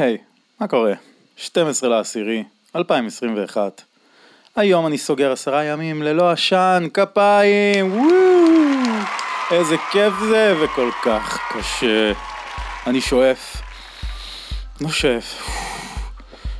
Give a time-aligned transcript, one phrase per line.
[0.00, 0.16] היי,
[0.60, 0.92] מה קורה?
[1.36, 2.44] 12 לעשירי,
[2.76, 3.82] 2021.
[4.56, 8.10] היום אני סוגר עשרה ימים ללא עשן, כפיים, וואו!
[9.50, 12.12] איזה כיף זה, וכל כך קשה.
[12.86, 13.56] אני שואף,
[14.80, 15.48] נושף,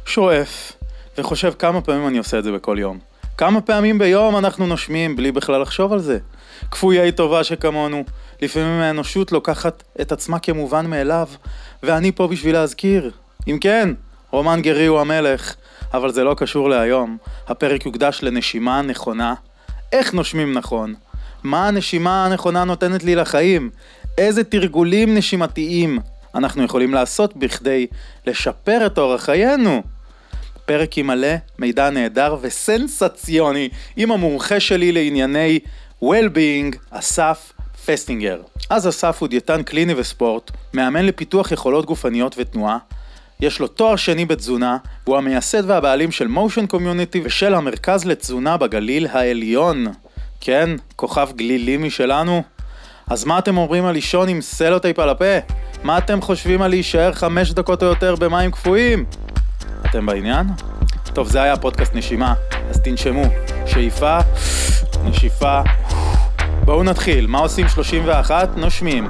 [0.06, 0.72] שואף,
[1.18, 2.98] וחושב כמה פעמים אני עושה את זה בכל יום.
[3.36, 6.18] כמה פעמים ביום אנחנו נושמים בלי בכלל לחשוב על זה.
[6.70, 8.04] כפויי טובה שכמונו,
[8.42, 11.28] לפעמים האנושות לוקחת את עצמה כמובן מאליו,
[11.82, 13.10] ואני פה בשביל להזכיר.
[13.48, 13.88] אם כן,
[14.30, 15.54] רומן גרי הוא המלך,
[15.94, 17.16] אבל זה לא קשור להיום.
[17.48, 19.34] הפרק יוקדש לנשימה נכונה.
[19.92, 20.94] איך נושמים נכון?
[21.42, 23.70] מה הנשימה הנכונה נותנת לי לחיים?
[24.18, 25.98] איזה תרגולים נשימתיים
[26.34, 27.86] אנחנו יכולים לעשות בכדי
[28.26, 29.82] לשפר את אורח חיינו?
[30.66, 35.58] פרק עם מלא מידע נהדר וסנסציוני עם המומחה שלי לענייני
[36.04, 37.52] well-being, אסף
[37.86, 38.40] פסטינגר.
[38.70, 42.78] אז אסף הוא דיאטן קליני וספורט, מאמן לפיתוח יכולות גופניות ותנועה,
[43.40, 44.76] יש לו תואר שני בתזונה,
[45.06, 49.86] והוא המייסד והבעלים של Motion Community ושל המרכז לתזונה בגליל העליון.
[50.40, 52.42] כן, כוכב גלילי משלנו.
[53.10, 55.38] אז מה אתם אומרים על לישון עם סלוטייפ על הפה?
[55.82, 59.04] מה אתם חושבים על להישאר חמש דקות או יותר במים קפואים?
[59.90, 60.46] אתם בעניין?
[61.12, 62.34] טוב, זה היה פודקאסט נשימה,
[62.70, 63.24] אז תנשמו.
[63.66, 64.18] שאיפה,
[65.04, 65.60] נשיפה.
[66.64, 68.56] בואו נתחיל, מה עושים 31?
[68.56, 69.08] נושמים.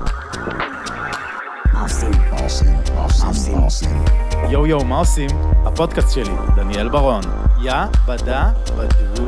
[4.50, 5.30] יואו יואו, מה עושים?
[5.64, 7.20] הפודקאסט שלי, דניאל ברון.
[7.62, 7.72] יא
[8.06, 9.22] בדה בדו.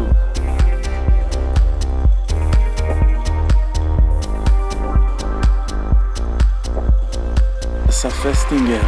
[7.88, 8.80] אסף פסטינגר,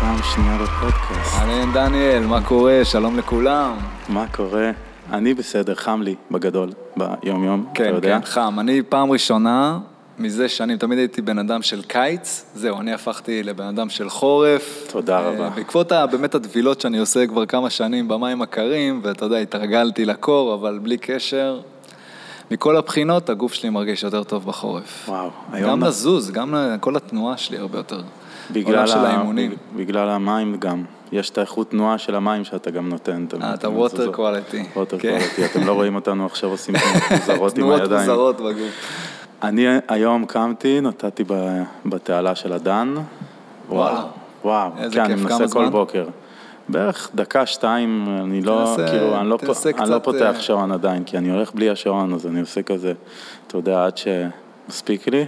[0.00, 1.34] פעם שנייה בפודקאסט.
[1.34, 2.80] אהלן דניאל, מה קורה?
[2.84, 3.76] שלום לכולם.
[4.08, 4.70] מה קורה?
[5.12, 8.18] אני בסדר, חם לי בגדול, ביום יום, אתה כן, יודע?
[8.20, 8.60] כן, חם.
[8.60, 9.78] אני פעם ראשונה,
[10.18, 14.86] מזה שנים, תמיד הייתי בן אדם של קיץ, זהו, אני הפכתי לבן אדם של חורף.
[14.92, 15.48] תודה אה, רבה.
[15.50, 20.78] בעקבות באמת הטבילות שאני עושה כבר כמה שנים במים הקרים, ואתה יודע, התרגלתי לקור, אבל
[20.82, 21.60] בלי קשר.
[22.50, 25.04] מכל הבחינות, הגוף שלי מרגיש יותר טוב בחורף.
[25.08, 25.70] וואו, היום...
[25.70, 28.00] גם נ- לזוז, גם כל התנועה שלי הרבה יותר.
[28.50, 29.54] בגלל, של ה- האימונים.
[29.76, 30.84] בגלל המים גם.
[31.12, 33.26] יש את האיכות תנועה של המים שאתה גם נותן.
[33.42, 34.76] אה, אתה water quality.
[34.76, 34.98] ווטר.
[35.00, 35.44] קואליטי.
[35.44, 36.74] אתם לא רואים אותנו עכשיו עושים
[37.10, 38.00] מוזרות עם תנועות הידיים.
[38.00, 38.70] מוזרות בגוף.
[39.48, 41.24] אני היום קמתי, נתתי
[41.86, 42.94] בתעלה של הדן.
[43.68, 44.02] וואלה.
[44.44, 45.68] וואו, איזה כן, אני כיף, מנסה כמה כל?
[45.68, 46.06] בוקר.
[46.68, 50.72] בערך דקה, שתיים, אני לא, תנסה- כאילו, אני לא, תנסה אני לא פותח אה, שעון
[50.72, 52.92] עדיין, כי אני הולך בלי השעון, אז אני עושה כזה,
[53.46, 55.26] אתה יודע, עד שמספיק לי,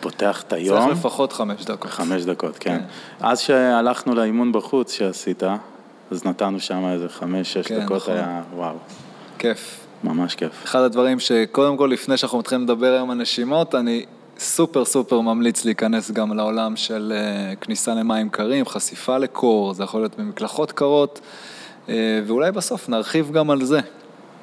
[0.00, 0.78] פותח את היום.
[0.78, 1.90] צריך לפחות חמש דקות.
[1.90, 2.80] חמש דקות, כן.
[3.20, 5.42] אז שהלכנו לאימון בחוץ שעשית,
[6.10, 8.14] אז נתנו שם איזה חמש, שש כן, דקות, נכון.
[8.14, 8.74] היה וואו,
[9.38, 9.79] כיף.
[10.04, 10.64] ממש כיף.
[10.64, 14.04] אחד הדברים שקודם כל, לפני שאנחנו מתחילים לדבר היום על נשימות, אני
[14.38, 20.00] סופר סופר ממליץ להיכנס גם לעולם של אה, כניסה למים קרים, חשיפה לקור, זה יכול
[20.00, 21.20] להיות במקלחות קרות,
[21.88, 21.94] אה,
[22.26, 23.80] ואולי בסוף נרחיב גם על זה.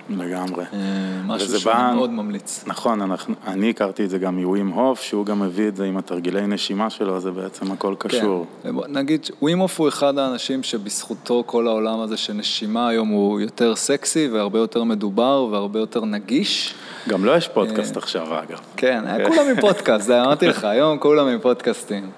[0.10, 0.64] לגמרי.
[0.74, 0.80] אה,
[1.26, 2.64] משהו שאני בא- מאוד ממליץ.
[2.68, 5.98] נכון, אנחנו, אני הכרתי את זה גם מווים הוף, שהוא גם מביא את זה עם
[5.98, 8.46] התרגילי נשימה שלו, זה בעצם הכל קשור.
[8.64, 8.70] כן.
[8.90, 14.28] נגיד, ווימוף הוא אחד האנשים שבזכותו כל העולם הזה של נשימה היום הוא יותר סקסי
[14.28, 16.74] והרבה יותר מדובר והרבה יותר נגיש.
[17.10, 17.54] גם לו יש אה.
[17.54, 18.60] פודקאסט עכשיו, אגב.
[18.78, 22.10] כן, כולם עם פודקאסט, זה אמרתי לך, היום כולם עם פודקאסטים.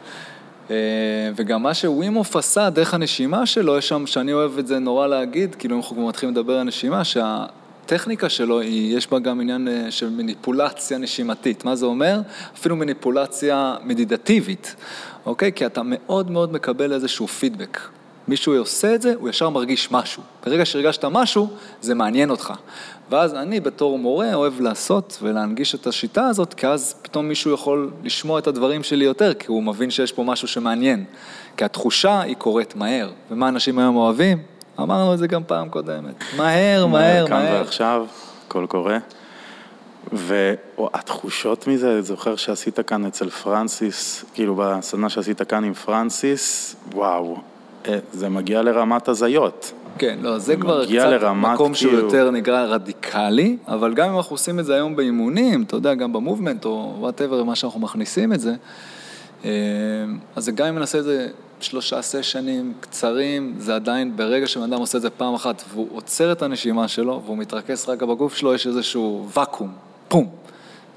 [0.72, 0.76] אה,
[1.36, 5.56] וגם מה שווימוף עשה דרך הנשימה שלו, יש שם, שאני אוהב את זה נורא להגיד,
[5.56, 7.02] כאילו אם אנחנו כבר מתחילים לדבר על נשימה,
[7.90, 11.66] שהטכניקה שלו, היא, יש בה גם עניין אה, של מניפולציה נשימתית.
[11.66, 12.20] מה זה אומר?
[12.56, 14.76] אפילו מניפולציה מדידטיבית,
[15.26, 15.52] אוקיי?
[15.54, 17.80] כי אתה מאוד מאוד מקבל איזשהו פידבק.
[18.28, 20.24] מישהו עושה את זה, הוא ישר מרגיש משהו.
[20.46, 21.48] ברגע שהרגשת משהו,
[21.82, 22.54] זה מעניין אותך.
[23.10, 27.92] ואז אני בתור מורה אוהב לעשות ולהנגיש את השיטה הזאת, כי אז פתאום מישהו יכול
[28.04, 31.06] לשמוע את הדברים שלי יותר, כי הוא מבין שיש פה משהו שמעניין.
[31.58, 33.10] כי התחושה היא קורית מהר.
[33.32, 34.59] ומה אנשים היום אוהבים?
[34.84, 36.24] אמרנו את זה גם פעם קודמת.
[36.38, 37.54] מהר, מהר, כאן מהר.
[37.54, 38.06] ועכשיו,
[38.48, 38.98] הכל קורה.
[40.12, 47.38] והתחושות מזה, אני זוכר שעשית כאן אצל פרנסיס, כאילו בסדנה שעשית כאן עם פרנסיס, וואו,
[47.88, 49.72] אה, זה מגיע לרמת הזיות.
[49.98, 54.18] כן, לא, זה כבר קצת לרמת, מקום שהוא כאילו- יותר נקרא רדיקלי, אבל גם אם
[54.18, 57.80] אנחנו עושים את זה היום באימונים, אתה יודע, גם ב movement או whatever, מה שאנחנו
[57.80, 58.54] מכניסים את זה,
[59.46, 59.50] אה,
[60.36, 61.28] אז זה גם אם נעשה את זה
[61.60, 66.32] שלושה סשנים קצרים, זה עדיין, ברגע שבן אדם עושה את זה פעם אחת והוא עוצר
[66.32, 69.72] את הנשימה שלו והוא מתרכז רגע בגוף שלו, יש איזשהו ואקום,
[70.08, 70.30] פום.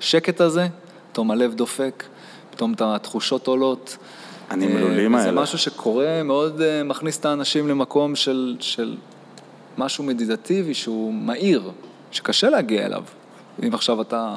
[0.01, 0.67] שקט הזה,
[1.13, 2.05] פתאום הלב דופק,
[2.51, 3.97] פתאום התחושות עולות.
[4.51, 5.43] הנמלולים אה, האלה.
[5.43, 8.97] משהו שקורה, מאוד אה, מכניס את האנשים למקום של, של
[9.79, 11.71] משהו מדיטטיבי שהוא מהיר,
[12.11, 13.05] שקשה להגיע אליו.
[13.67, 14.37] אם עכשיו אתה,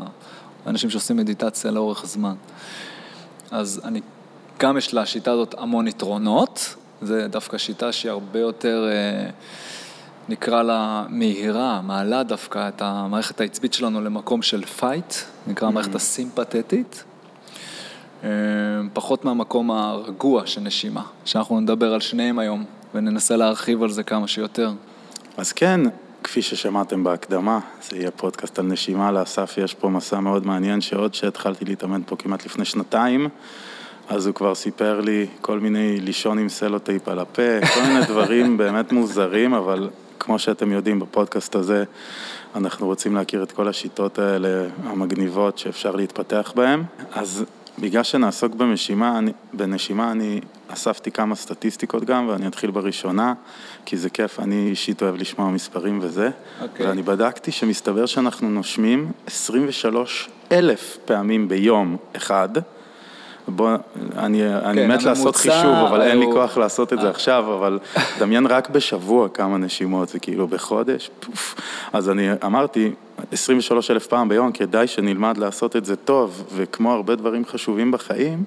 [0.67, 2.35] אנשים שעושים מדיטציה לאורך זמן.
[3.51, 4.01] אז אני,
[4.59, 9.29] גם יש לשיטה הזאת המון יתרונות, זה דווקא שיטה שהיא הרבה יותר, אה,
[10.29, 15.13] נקרא לה מהירה, מעלה דווקא את המערכת העצבית שלנו למקום של פייט,
[15.47, 17.03] נקרא המערכת הסימפתטית.
[18.23, 18.29] אה,
[18.93, 22.63] פחות מהמקום הרגוע של נשימה, שאנחנו נדבר על שניהם היום
[22.93, 24.71] וננסה להרחיב על זה כמה שיותר.
[25.37, 25.81] אז כן,
[26.23, 27.59] כפי ששמעתם בהקדמה,
[27.89, 32.15] זה יהיה פודקאסט על נשימה, לאסף יש פה מסע מאוד מעניין שעוד שהתחלתי להתאמן פה
[32.15, 33.29] כמעט לפני שנתיים,
[34.09, 38.57] אז הוא כבר סיפר לי כל מיני לישון עם סלוטייפ על הפה, כל מיני דברים
[38.57, 41.83] באמת מוזרים, אבל כמו שאתם יודעים בפודקאסט הזה,
[42.55, 46.83] אנחנו רוצים להכיר את כל השיטות האלה המגניבות שאפשר להתפתח בהן.
[47.13, 47.45] אז
[47.79, 53.33] בגלל שנעסוק בנשימה, אני, בנשימה אני אספתי כמה סטטיסטיקות גם, ואני אתחיל בראשונה,
[53.85, 56.27] כי זה כיף, אני אישית אוהב לשמוע מספרים וזה.
[56.29, 56.63] Okay.
[56.63, 56.87] אוקיי.
[56.87, 62.49] ואני בדקתי שמסתבר שאנחנו נושמים 23 אלף פעמים ביום אחד.
[63.47, 63.69] בוא,
[64.17, 67.11] אני, אני כן, מת לעשות חישוב, אבל אין לי כוח לעשות את זה אה.
[67.11, 67.79] עכשיו, אבל
[68.19, 71.55] דמיין רק בשבוע כמה נשימות, זה כאילו בחודש, פוף.
[71.93, 72.91] אז אני אמרתי,
[73.31, 78.43] 23 אלף פעם ביום, כדאי שנלמד לעשות את זה טוב, וכמו הרבה דברים חשובים בחיים,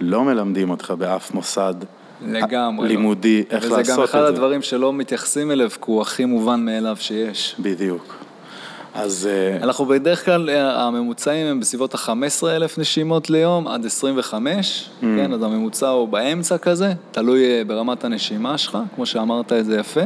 [0.00, 1.74] לא מלמדים אותך באף מוסד
[2.26, 2.88] לגמרי.
[2.88, 2.94] לא.
[2.94, 3.92] לימודי איך לעשות את זה.
[3.92, 7.56] וזה גם אחד הדברים שלא מתייחסים אליו, כי הוא הכי מובן מאליו שיש.
[7.58, 8.27] בדיוק.
[8.98, 14.90] אז אה, אנחנו בדרך כלל, אה, הממוצעים הם בסביבות ה-15 אלף נשימות ליום עד 25,
[15.00, 15.02] Mm.
[15.02, 19.78] כן, אז הממוצע הוא באמצע כזה, תלוי אה, ברמת הנשימה שלך, כמו שאמרת את זה
[19.78, 20.00] יפה.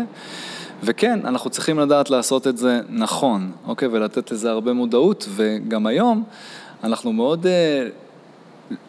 [0.83, 6.25] וכן, אנחנו צריכים לדעת לעשות את זה נכון, אוקיי, ולתת לזה הרבה מודעות, וגם היום
[6.85, 7.87] אנחנו מאוד, אה,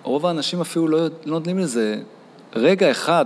[0.04, 1.96] רוב האנשים אפילו לא, לא נותנים לזה
[2.56, 3.26] רגע אחד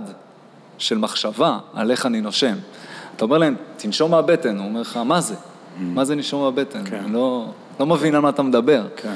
[0.78, 2.54] של מחשבה על איך אני נושם.
[3.16, 5.34] אתה אומר להם, תנשום מהבטן, הוא אומר לך, מה זה?
[5.80, 6.84] מה זה נשום מהבטן?
[6.84, 6.96] כן.
[7.04, 7.46] אני לא,
[7.80, 8.82] לא מבין על מה אתה מדבר.
[8.96, 9.14] כן.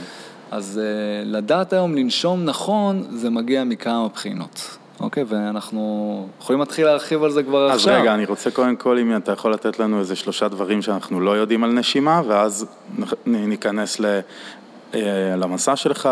[0.50, 4.78] אז uh, לדעת היום לנשום נכון, זה מגיע מכמה בחינות.
[5.00, 8.00] אוקיי, ואנחנו יכולים להתחיל להרחיב על זה כבר אז עכשיו.
[8.00, 11.30] רגע, אני רוצה קודם כל, אם אתה יכול לתת לנו איזה שלושה דברים שאנחנו לא
[11.30, 12.66] יודעים על נשימה, ואז
[13.26, 14.20] ניכנס ל-
[14.94, 15.00] אה,
[15.36, 16.08] למסע שלך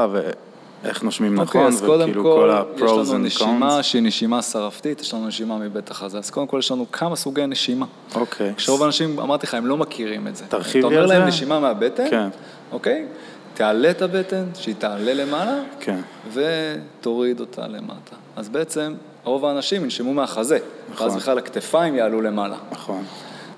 [0.84, 3.82] ואיך נושמים אוקיי, נכון, אז קודם וכאילו כל, כל יש ה-pros לנו and נשימה cons.
[3.82, 6.18] שהיא נשימה שרפתית, יש לנו נשימה מבית החזה.
[6.18, 7.86] אז קודם כל יש לנו כמה סוגי נשימה.
[8.14, 8.54] אוקיי.
[8.56, 10.44] כשרוב האנשים, אמרתי לך, הם לא מכירים את זה.
[10.48, 11.28] תרחיבי אתה אומר על להם זה.
[11.28, 12.28] נשימה מהבטן, כן.
[12.72, 13.06] אוקיי?
[13.54, 16.00] תעלה את הבטן, שהיא תעלה למעלה, כן.
[16.32, 18.16] ותוריד אותה למטה.
[18.36, 18.94] אז בעצם,
[19.24, 20.58] רוב האנשים ינשמו מהחזה,
[20.92, 21.06] נכון.
[21.06, 22.56] ואז בכלל הכתפיים יעלו למעלה.
[22.72, 23.04] נכון.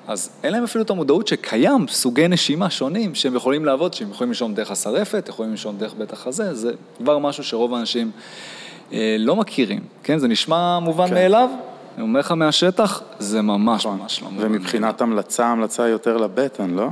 [0.09, 4.31] אז אין להם אפילו את המודעות שקיים סוגי נשימה שונים שהם יכולים לעבוד, שהם יכולים
[4.31, 8.11] לנשום דרך השרפת, יכולים לנשום דרך בית החזה, זה כבר משהו שרוב האנשים
[8.93, 10.19] אה, לא מכירים, כן?
[10.19, 11.15] זה נשמע מובן כן.
[11.15, 11.51] מאליו,
[11.95, 13.99] אני אומר לך מהשטח, זה ממש נכון.
[13.99, 14.47] ממש לא מובן.
[14.47, 16.89] ומבחינת המלצה, המלצה יותר לבטן, לא?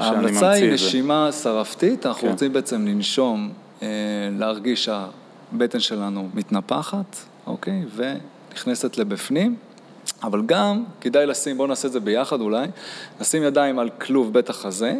[0.00, 0.72] ההמלצה היא?
[0.72, 2.30] נשימה שרפתית, אנחנו כן.
[2.30, 3.50] רוצים בעצם לנשום,
[3.82, 3.88] אה,
[4.38, 7.16] להרגיש שהבטן שלנו מתנפחת,
[7.46, 7.82] אוקיי?
[7.96, 9.56] ונכנסת לבפנים,
[10.22, 12.66] אבל גם כדאי לשים, בואו נעשה את זה ביחד אולי,
[13.20, 14.94] לשים ידיים על כלוב בית החזה.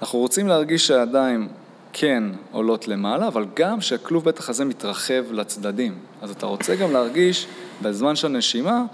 [0.00, 1.48] אנחנו רוצים להרגיש שהידיים
[1.92, 5.98] כן עולות למעלה, אבל גם שהכלוב בית החזה מתרחב לצדדים.
[6.22, 7.46] אז אתה רוצה גם להרגיש
[7.82, 8.84] בזמן של הנשימה,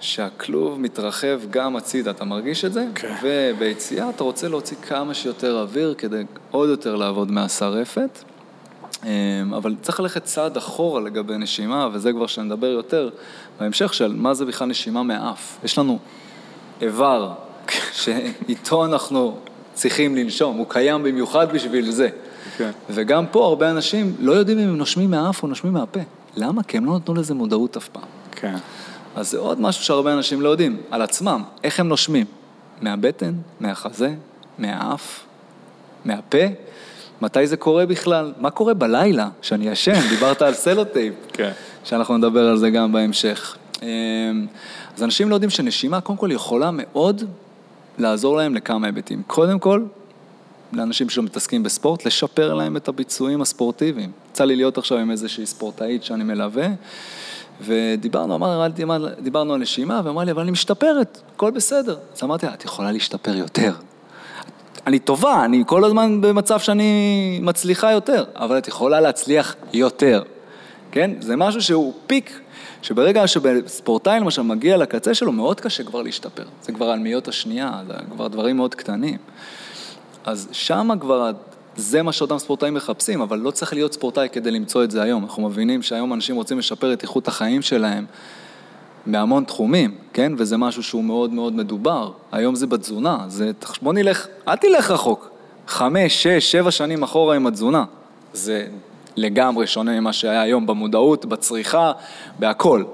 [0.00, 2.86] שהכלוב מתרחב גם הצידה, אתה מרגיש את זה?
[2.94, 3.14] כן.
[3.22, 8.18] וביציאה אתה רוצה להוציא כמה שיותר אוויר כדי עוד יותר לעבוד מהשרפת.
[9.04, 13.10] אמ, אבל צריך ללכת צעד אחורה לגבי נשימה, וזה כבר שנדבר יותר
[13.60, 15.56] בהמשך של מה זה בכלל נשימה מהאף.
[15.64, 15.98] יש לנו
[16.80, 17.32] איבר
[18.02, 19.38] שאיתו אנחנו
[19.74, 22.08] צריכים לנשום, הוא קיים במיוחד בשביל זה.
[22.56, 22.70] כן.
[22.90, 26.00] וגם פה הרבה אנשים לא יודעים אם הם נושמים מהאף או נושמים מהפה.
[26.36, 26.62] למה?
[26.62, 28.02] כי הם לא נתנו לזה מודעות אף פעם.
[28.32, 28.56] כן.
[29.16, 32.26] אז זה עוד משהו שהרבה אנשים לא יודעים, על עצמם, איך הם נושמים.
[32.80, 34.14] מהבטן, מהחזה,
[34.58, 35.20] מהאף,
[36.04, 36.46] מהפה.
[37.22, 38.32] מתי זה קורה בכלל?
[38.40, 40.00] מה קורה בלילה שאני ישן?
[40.08, 41.14] דיברת על סלוטייפ.
[41.32, 41.52] כן.
[41.86, 43.56] שאנחנו נדבר על זה גם בהמשך.
[43.82, 43.86] אמ,
[44.96, 47.22] אז אנשים לא יודעים שנשימה, קודם כל, יכולה מאוד
[47.98, 49.22] לעזור להם לכמה היבטים.
[49.26, 49.82] קודם כל,
[50.72, 54.10] לאנשים שמתעסקים בספורט, לשפר להם את הביצועים הספורטיביים.
[54.30, 56.68] יצא לי להיות עכשיו עם איזושהי ספורטאית שאני מלווה,
[57.60, 58.66] ודיברנו, אמר,
[59.20, 61.96] דיברנו על נשימה, ואמרה לי, אבל אני משתפרת, הכל בסדר.
[62.16, 63.72] אז אמרתי לה, את יכולה להשתפר יותר.
[64.86, 70.22] אני טובה, אני כל הזמן במצב שאני מצליחה יותר, אבל את יכולה להצליח יותר,
[70.96, 71.10] כן?
[71.20, 72.40] זה משהו שהוא פיק,
[72.82, 76.42] שברגע שספורטאי למשל מגיע לקצה שלו, מאוד קשה כבר להשתפר.
[76.62, 79.16] זה כבר על מאיות השנייה, זה כבר דברים מאוד קטנים.
[80.24, 81.30] אז שמה כבר,
[81.76, 85.24] זה מה שאותם ספורטאים מחפשים, אבל לא צריך להיות ספורטאי כדי למצוא את זה היום.
[85.24, 88.04] אנחנו מבינים שהיום אנשים רוצים לשפר את איכות החיים שלהם
[89.06, 90.32] בהמון תחומים, כן?
[90.38, 92.10] וזה משהו שהוא מאוד מאוד מדובר.
[92.32, 93.50] היום זה בתזונה, זה...
[93.82, 95.30] בוא נלך, אל תלך רחוק.
[95.68, 97.84] חמש, שש, שבע שנים אחורה עם התזונה.
[98.32, 98.66] זה
[99.16, 101.92] לגמרי שונה ממה שהיה היום במודעות, בצריכה,
[102.38, 102.84] בהכל.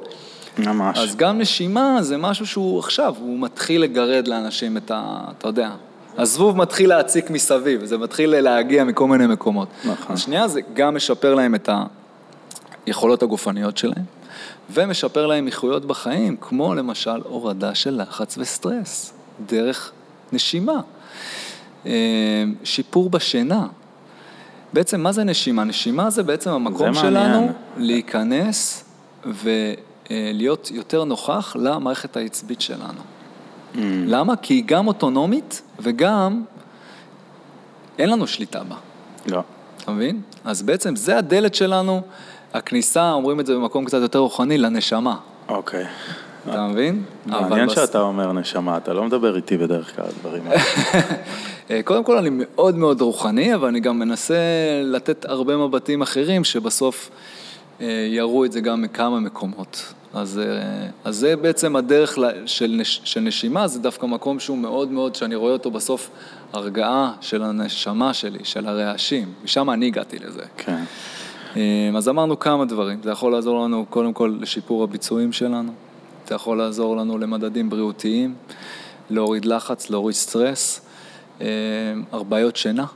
[0.59, 0.99] ממש.
[0.99, 5.21] אז גם נשימה זה משהו שהוא עכשיו, הוא מתחיל לגרד לאנשים את ה...
[5.39, 5.71] אתה יודע,
[6.19, 9.69] הזבוב מתחיל להציק מסביב, זה מתחיל להגיע מכל מיני מקומות.
[9.85, 10.13] נכון.
[10.13, 11.69] אז שנייה, זה גם משפר להם את
[12.87, 14.05] היכולות הגופניות שלהם,
[14.71, 19.13] ומשפר להם איכויות בחיים, כמו למשל הורדה של לחץ וסטרס,
[19.47, 19.93] דרך
[20.33, 20.81] נשימה.
[21.87, 21.93] אה,
[22.65, 23.67] שיפור בשינה.
[24.73, 25.65] בעצם, מה זה נשימה?
[25.65, 27.53] נשימה זה בעצם המקום זה שלנו.
[27.77, 28.85] להיכנס
[29.25, 33.01] ולהיות יותר נוכח למערכת העצבית שלנו.
[33.75, 33.79] Mm.
[34.07, 34.37] למה?
[34.37, 36.43] כי היא גם אוטונומית וגם
[37.99, 38.77] אין לנו שליטה בה,
[39.27, 39.43] לא.
[39.83, 40.21] אתה מבין?
[40.45, 42.03] אז בעצם זה הדלת שלנו,
[42.55, 45.17] הכניסה, אומרים את זה במקום קצת יותר רוחני, לנשמה,
[45.49, 45.85] אוקיי.
[46.51, 47.03] אתה מבין?
[47.27, 50.61] מעניין שאתה אומר נשמה, אתה לא מדבר איתי בדרך כלל על דברים האלה.
[51.73, 54.35] אה, קודם כל אני מאוד מאוד רוחני, אבל אני גם מנסה
[54.85, 57.11] לתת הרבה מבטים אחרים שבסוף
[57.81, 59.93] אה, יראו את זה גם מכמה מקומות.
[60.15, 64.91] אז, אה, אז זה בעצם הדרך של, נש, של נשימה, זה דווקא מקום שהוא מאוד
[64.91, 66.11] מאוד, שאני רואה אותו בסוף,
[66.53, 69.33] הרגעה של הנשמה שלי, של הרעשים.
[69.45, 70.43] משם אני הגעתי לזה.
[70.57, 70.85] כן.
[71.97, 75.73] אז אמרנו כמה דברים, זה יכול לעזור לנו קודם כל לשיפור הביצועים שלנו,
[76.29, 78.35] זה יכול לעזור לנו למדדים בריאותיים,
[79.11, 80.81] להוריד לחץ, להוריד סטרס,
[81.43, 82.87] אה, בעיות שינה,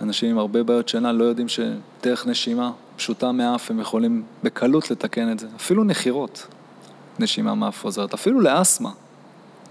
[0.00, 5.32] אנשים עם הרבה בעיות שינה לא יודעים שדרך נשימה פשוטה מאף הם יכולים בקלות לתקן
[5.32, 6.46] את זה, אפילו נחירות,
[7.18, 8.90] נשימה מאף עוזרת, אפילו לאסתמה,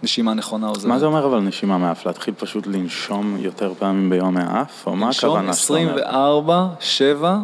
[0.04, 0.92] נשימה נכונה עוזרת.
[0.92, 2.06] מה זה אומר אבל נשימה מאף?
[2.06, 4.88] להתחיל פשוט לנשום יותר פעמים ביום מהאף?
[4.88, 5.52] או מה לנשום הכוונה אומר?
[5.52, 7.40] 24, 7,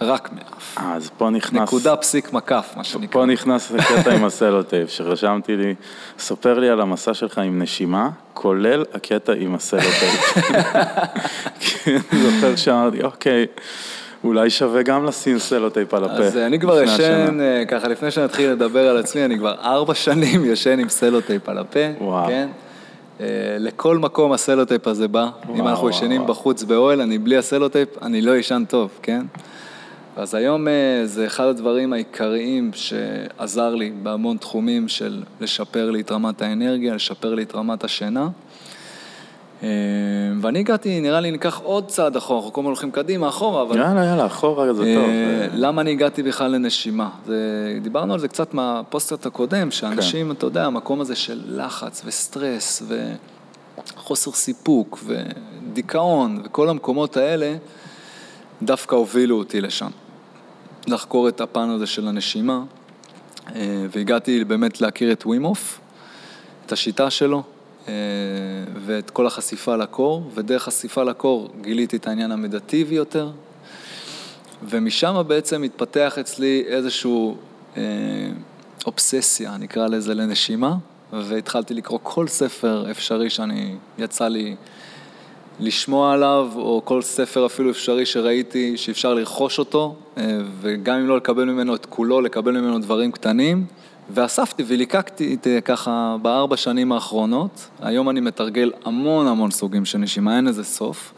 [0.00, 0.76] רק מאף.
[0.76, 1.62] אז פה נכנס...
[1.62, 3.08] נקודה פסיק מקף, מה שנקרא.
[3.12, 5.74] פה נכנס הקטע עם הסלוטייפ, שרשמתי לי,
[6.18, 10.34] ספר לי על המסע שלך עם נשימה, כולל הקטע עם הסלוטייפ.
[11.60, 13.46] כי אני זוכר שאמרתי, אוקיי,
[14.24, 16.14] אולי שווה גם לשים סלוטייפ על הפה.
[16.14, 17.40] אז אה, אני כבר ישן.
[17.40, 21.58] אה, ככה לפני שנתחיל לדבר על עצמי, אני כבר ארבע שנים ישן עם סלוטייפ על
[21.58, 22.26] הפה, וואו.
[22.26, 22.48] כן?
[23.20, 23.26] אה,
[23.58, 25.22] לכל מקום הסלוטייפ הזה בא.
[25.22, 26.32] אם וואו, אנחנו וואו, ישנים וואו.
[26.32, 29.22] בחוץ באוהל, אני בלי הסלוטייפ, אני לא ישן טוב, כן?
[30.16, 36.12] אז היום אה, זה אחד הדברים העיקריים שעזר לי בהמון תחומים של לשפר לי את
[36.12, 38.28] רמת האנרגיה, לשפר לי את רמת השינה.
[39.62, 39.68] אה,
[40.40, 43.78] ואני הגעתי, נראה לי ניקח עוד צעד אחורה, אנחנו כל הזמן הולכים קדימה, אחורה, אבל...
[43.78, 45.04] יאללה, יאללה, אחורה זה טוב.
[45.04, 47.08] אה, אה, למה אני הגעתי בכלל לנשימה?
[47.26, 50.32] זה, דיברנו על זה קצת מהפוסטרט הקודם, שאנשים, כן.
[50.32, 52.82] אתה יודע, המקום הזה של לחץ וסטרס
[53.96, 57.56] וחוסר סיפוק ודיכאון וכל המקומות האלה,
[58.62, 59.90] דווקא הובילו אותי לשם.
[60.86, 62.62] לחקור את הפן הזה של הנשימה,
[63.54, 65.80] אה, והגעתי באמת להכיר את ווימוף,
[66.66, 67.42] את השיטה שלו,
[67.88, 67.92] אה,
[68.86, 73.30] ואת כל החשיפה לקור, ודרך חשיפה לקור גיליתי את העניין המדיטיבי יותר,
[74.68, 77.36] ומשם בעצם התפתח אצלי איזשהו
[77.76, 77.82] אה,
[78.86, 80.76] אובססיה, נקרא לזה, לנשימה,
[81.12, 84.56] והתחלתי לקרוא כל ספר אפשרי שאני, יצא לי
[85.60, 91.16] לשמוע עליו, או כל ספר אפילו אפשרי שראיתי שאפשר לרכוש אותו, אה, וגם אם לא
[91.16, 93.66] לקבל ממנו את כולו, לקבל ממנו דברים קטנים.
[94.14, 97.68] ואספתי וליקקתי את זה ככה בארבע שנים האחרונות.
[97.80, 101.12] היום אני מתרגל המון המון סוגים של נשימה, אין לזה סוף.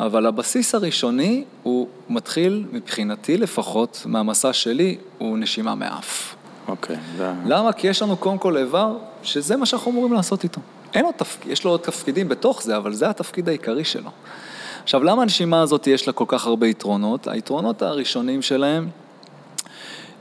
[0.00, 6.34] אבל הבסיס הראשוני הוא מתחיל, מבחינתי לפחות, מהמסע שלי, הוא נשימה מאף.
[6.68, 7.32] אוקיי, זה...
[7.46, 7.72] למה?
[7.72, 10.60] כי יש לנו קודם כל איבר שזה מה שאנחנו אמורים לעשות איתו.
[10.94, 14.10] אין לו תפקיד, יש לו עוד תפקידים בתוך זה, אבל זה התפקיד העיקרי שלו.
[14.82, 17.28] עכשיו, למה הנשימה הזאת יש לה כל כך הרבה יתרונות?
[17.28, 18.88] היתרונות הראשונים שלהם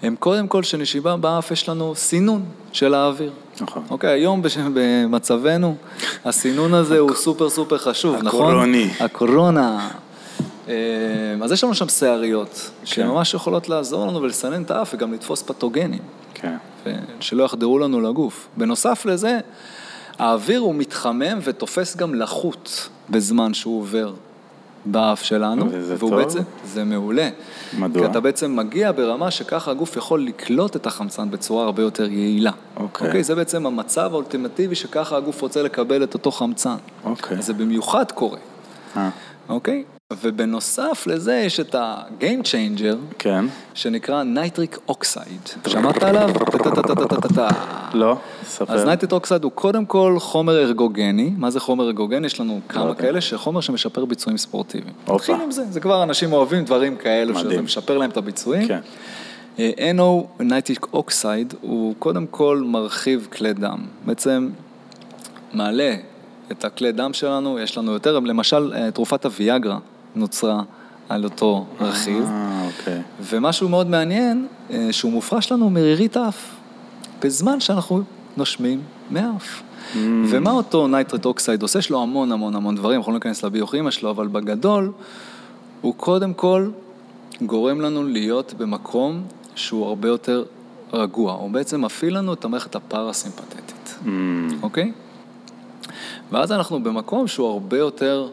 [0.01, 3.31] הם קודם כל שנשימה באף יש לנו סינון של האוויר.
[3.61, 3.83] נכון.
[3.89, 4.57] אוקיי, היום בש...
[4.73, 5.75] במצבנו,
[6.25, 8.47] הסינון הזה הוא סופר סופר חשוב, נכון?
[8.47, 8.89] הקורוני.
[8.99, 9.89] הקורונה.
[10.67, 10.73] אה,
[11.43, 12.85] אז יש לנו שם שעריות, כן.
[12.85, 16.01] שממש יכולות לעזור לנו ולסנן את האף וגם לתפוס פתוגנים.
[16.33, 16.57] כן.
[17.19, 18.47] שלא יחדרו לנו לגוף.
[18.57, 19.39] בנוסף לזה,
[20.19, 24.13] האוויר הוא מתחמם ותופס גם לחות בזמן שהוא עובר
[24.85, 25.65] באף שלנו.
[25.71, 26.19] וזה והוא טוב?
[26.19, 27.29] בעצם, זה מעולה.
[27.77, 28.03] מדוע?
[28.03, 32.51] כי אתה בעצם מגיע ברמה שככה הגוף יכול לקלוט את החמצן בצורה הרבה יותר יעילה.
[32.77, 33.07] אוקיי.
[33.07, 33.23] אוקיי?
[33.23, 36.75] זה בעצם המצב האולטימטיבי שככה הגוף רוצה לקבל את אותו חמצן.
[37.03, 37.37] אוקיי.
[37.37, 38.37] אז זה במיוחד קורה,
[38.97, 39.09] אה,
[39.49, 39.83] אוקיי?
[40.23, 43.45] ובנוסף לזה יש את ה-game changer, כן.
[43.73, 45.49] שנקרא nitric oxide.
[45.67, 46.29] שמעת עליו?
[47.93, 48.17] לא?
[48.43, 48.73] ספר.
[48.73, 51.31] אז nitric oxide הוא קודם כל חומר ארגוגני.
[51.37, 52.25] מה זה חומר ארגוגני?
[52.25, 53.01] יש לנו כמה יודע.
[53.01, 54.93] כאלה, שחומר שמשפר ביצועים ספורטיביים.
[55.07, 57.61] נתחיל עם זה, זה כבר אנשים אוהבים דברים כאלו, שזה.
[57.61, 58.67] משפר להם את הביצועים.
[58.67, 58.79] כן.
[59.97, 63.79] NO, nitric oxide, הוא קודם כל מרחיב כלי דם.
[64.05, 64.49] בעצם
[65.53, 65.95] מעלה
[66.51, 69.77] את הכלי דם שלנו, יש לנו יותר, למשל אה, תרופת הוויאגרה
[70.15, 70.63] נוצרה
[71.09, 72.23] על אותו רכיב.
[72.23, 73.01] אה, אוקיי.
[73.21, 76.55] ומשהו מאוד מעניין, אה, שהוא מופרש לנו מרירית האף.
[77.21, 78.01] בזמן שאנחנו
[78.37, 79.61] נושמים מאף.
[80.29, 81.79] ומה אותו nitric oxide עושה?
[81.79, 84.91] יש לו המון המון המון דברים, אנחנו לא ניכנס לביוכימיה שלו, אבל בגדול,
[85.81, 86.69] הוא קודם כל
[87.41, 89.23] גורם לנו להיות במקום
[89.55, 90.43] שהוא הרבה יותר
[90.93, 91.33] רגוע.
[91.33, 93.99] הוא בעצם מפעיל לנו את המערכת הפרסימפטית,
[94.63, 94.91] אוקיי?
[96.31, 98.29] ואז אנחנו במקום שהוא הרבה יותר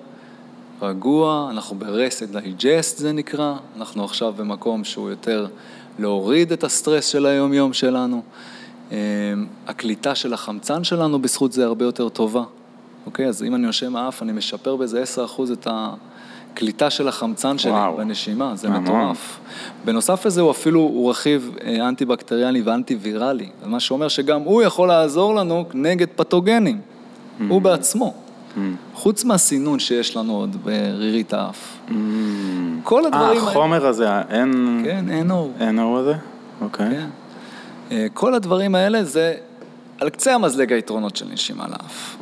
[0.82, 5.46] רגוע, אנחנו ב-rest digest זה נקרא, אנחנו עכשיו במקום שהוא יותר
[5.98, 8.22] להוריד את הסטרס של היום-יום שלנו.
[8.92, 8.96] אמ,
[9.66, 12.42] הקליטה של החמצן שלנו בזכות זה הרבה יותר טובה,
[13.06, 13.26] אוקיי?
[13.26, 17.96] אז אם אני נושם מהאף, אני משפר באיזה 10% את הקליטה של החמצן שלי וואו.
[17.96, 18.68] בנשימה, זה.
[18.68, 19.38] מטורף.
[19.84, 25.34] בנוסף לזה הוא אפילו, הוא רכיב אה, אנטי-בקטריאלי ואנטי-ויראלי, מה שאומר שגם הוא יכול לעזור
[25.34, 26.80] לנו נגד פתוגנים,
[27.48, 28.25] הוא בעצמו.
[28.94, 31.78] חוץ מהסינון שיש לנו עוד ברירית האף.
[32.82, 33.50] כל אה, הדברים האלה...
[33.50, 34.82] החומר הזה, אין...
[34.84, 35.80] כן, NO.
[35.80, 36.14] אור הזה?
[36.60, 36.90] אוקיי.
[36.90, 37.06] כן.
[37.90, 39.34] אה, כל הדברים האלה זה
[40.00, 42.16] על קצה המזלג היתרונות של נשימה לאף.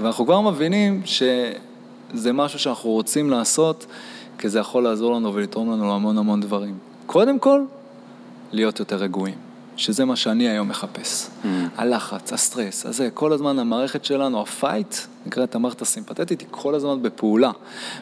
[0.00, 3.86] ואנחנו כבר מבינים שזה משהו שאנחנו רוצים לעשות,
[4.38, 6.78] כי זה יכול לעזור לנו ולתרום לנו המון המון דברים.
[7.06, 7.60] קודם כל,
[8.52, 9.34] להיות יותר רגועים,
[9.78, 11.26] שזה מה שאני היום מחפש.
[11.76, 14.94] הלחץ, הסטרס, הזה, כל הזמן המערכת שלנו, ה-fight,
[15.26, 17.50] נקראת המערכת הסימפתטית, היא כל הזמן בפעולה.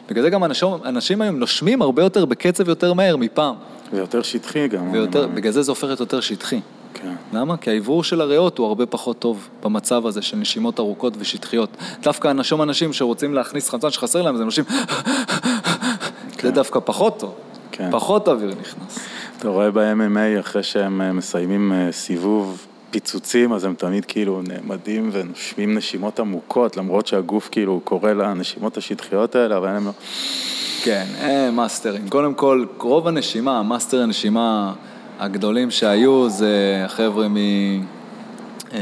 [0.09, 3.55] בגלל זה גם אנשים, אנשים היום נושמים הרבה יותר בקצב יותר מהר מפעם.
[3.93, 4.91] ויותר שטחי גם.
[4.91, 6.59] ויותר, בגלל זה זה הופך להיות יותר שטחי.
[6.93, 7.15] כן.
[7.33, 7.57] למה?
[7.57, 11.69] כי האוורור של הריאות הוא הרבה פחות טוב במצב הזה של נשימות ארוכות ושטחיות.
[12.01, 14.67] דווקא אנשים אנשים שרוצים להכניס חמצן שחסר להם, אז הם נושמים...
[16.41, 17.33] זה דווקא פחות טוב.
[17.71, 17.91] כן.
[17.91, 18.99] פחות אוויר נכנס.
[19.39, 25.09] אתה רואה ב-MMA, אחרי שהם אה, מסיימים אה, סיבוב פיצוצים, אז הם תמיד כאילו נעמדים
[25.13, 29.91] ונושמים נשימות עמוקות, למרות שהגוף כאילו קורא לנשימות השטחיות האלה, אבל הם לא...
[30.83, 32.09] כן, אה, מאסטרים.
[32.09, 34.73] קודם כל, רוב הנשימה, המאסטר הנשימה
[35.19, 37.37] הגדולים שהיו, זה החבר'ה מ...
[38.73, 38.79] אה,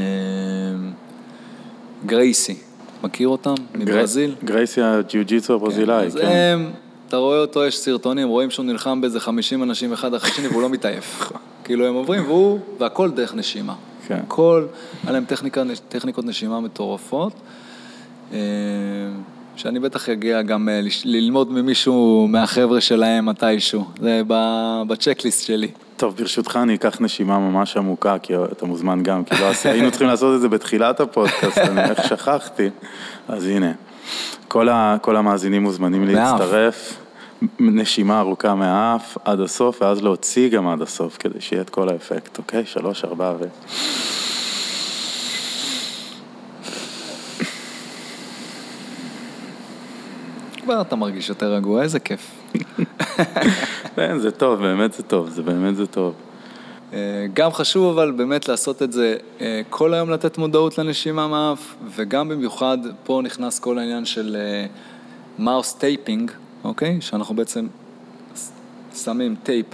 [2.05, 2.55] גרייסי.
[3.03, 3.53] מכיר אותם?
[3.75, 4.35] מברזיל?
[4.43, 6.25] גרייסי הג'יוג'יצו הברזילאי, אז כן.
[6.25, 6.71] הם,
[7.15, 10.61] אתה רואה אותו, יש סרטונים, רואים שהוא נלחם באיזה 50 אנשים אחד אחרי שני והוא
[10.61, 11.31] לא מתעייף.
[11.63, 13.73] כאילו הם עוברים והוא, והכל דרך נשימה.
[14.07, 14.19] כן.
[14.27, 14.65] הכל,
[15.03, 17.33] היה להם טכניקה, טכניקות נשימה מטורפות.
[18.33, 18.37] אה,
[19.55, 23.85] שאני בטח אגיע גם אה, ללמוד ממישהו מהחבר'ה שלהם מתישהו.
[24.01, 24.21] זה
[24.87, 25.71] בצ'קליסט שלי.
[25.97, 30.07] טוב, ברשותך אני אקח נשימה ממש עמוקה, כי אתה מוזמן גם, כי לא היינו צריכים
[30.07, 32.69] לעשות את זה בתחילת הפודקאסט, אני איך שכחתי.
[33.27, 33.71] אז הנה,
[34.47, 36.07] כל, ה, כל המאזינים מוזמנים.
[36.07, 37.04] להצטרף.
[37.59, 42.37] נשימה ארוכה מהאף עד הסוף, ואז להוציא גם עד הסוף, כדי שיהיה את כל האפקט,
[42.37, 42.65] אוקיי?
[42.65, 43.45] שלוש, ארבע ו...
[50.65, 52.31] כבר אתה מרגיש יותר רגוע, איזה כיף.
[53.95, 56.13] כן, זה טוב, באמת זה טוב, זה באמת זה טוב.
[56.93, 61.75] אה, גם חשוב אבל באמת לעשות את זה אה, כל היום לתת מודעות לנשימה מהאף,
[61.95, 64.37] וגם במיוחד פה נכנס כל העניין של
[65.39, 66.31] mouth taping,
[66.65, 66.97] אוקיי?
[67.01, 67.67] שאנחנו בעצם
[68.95, 69.65] שמים טייפ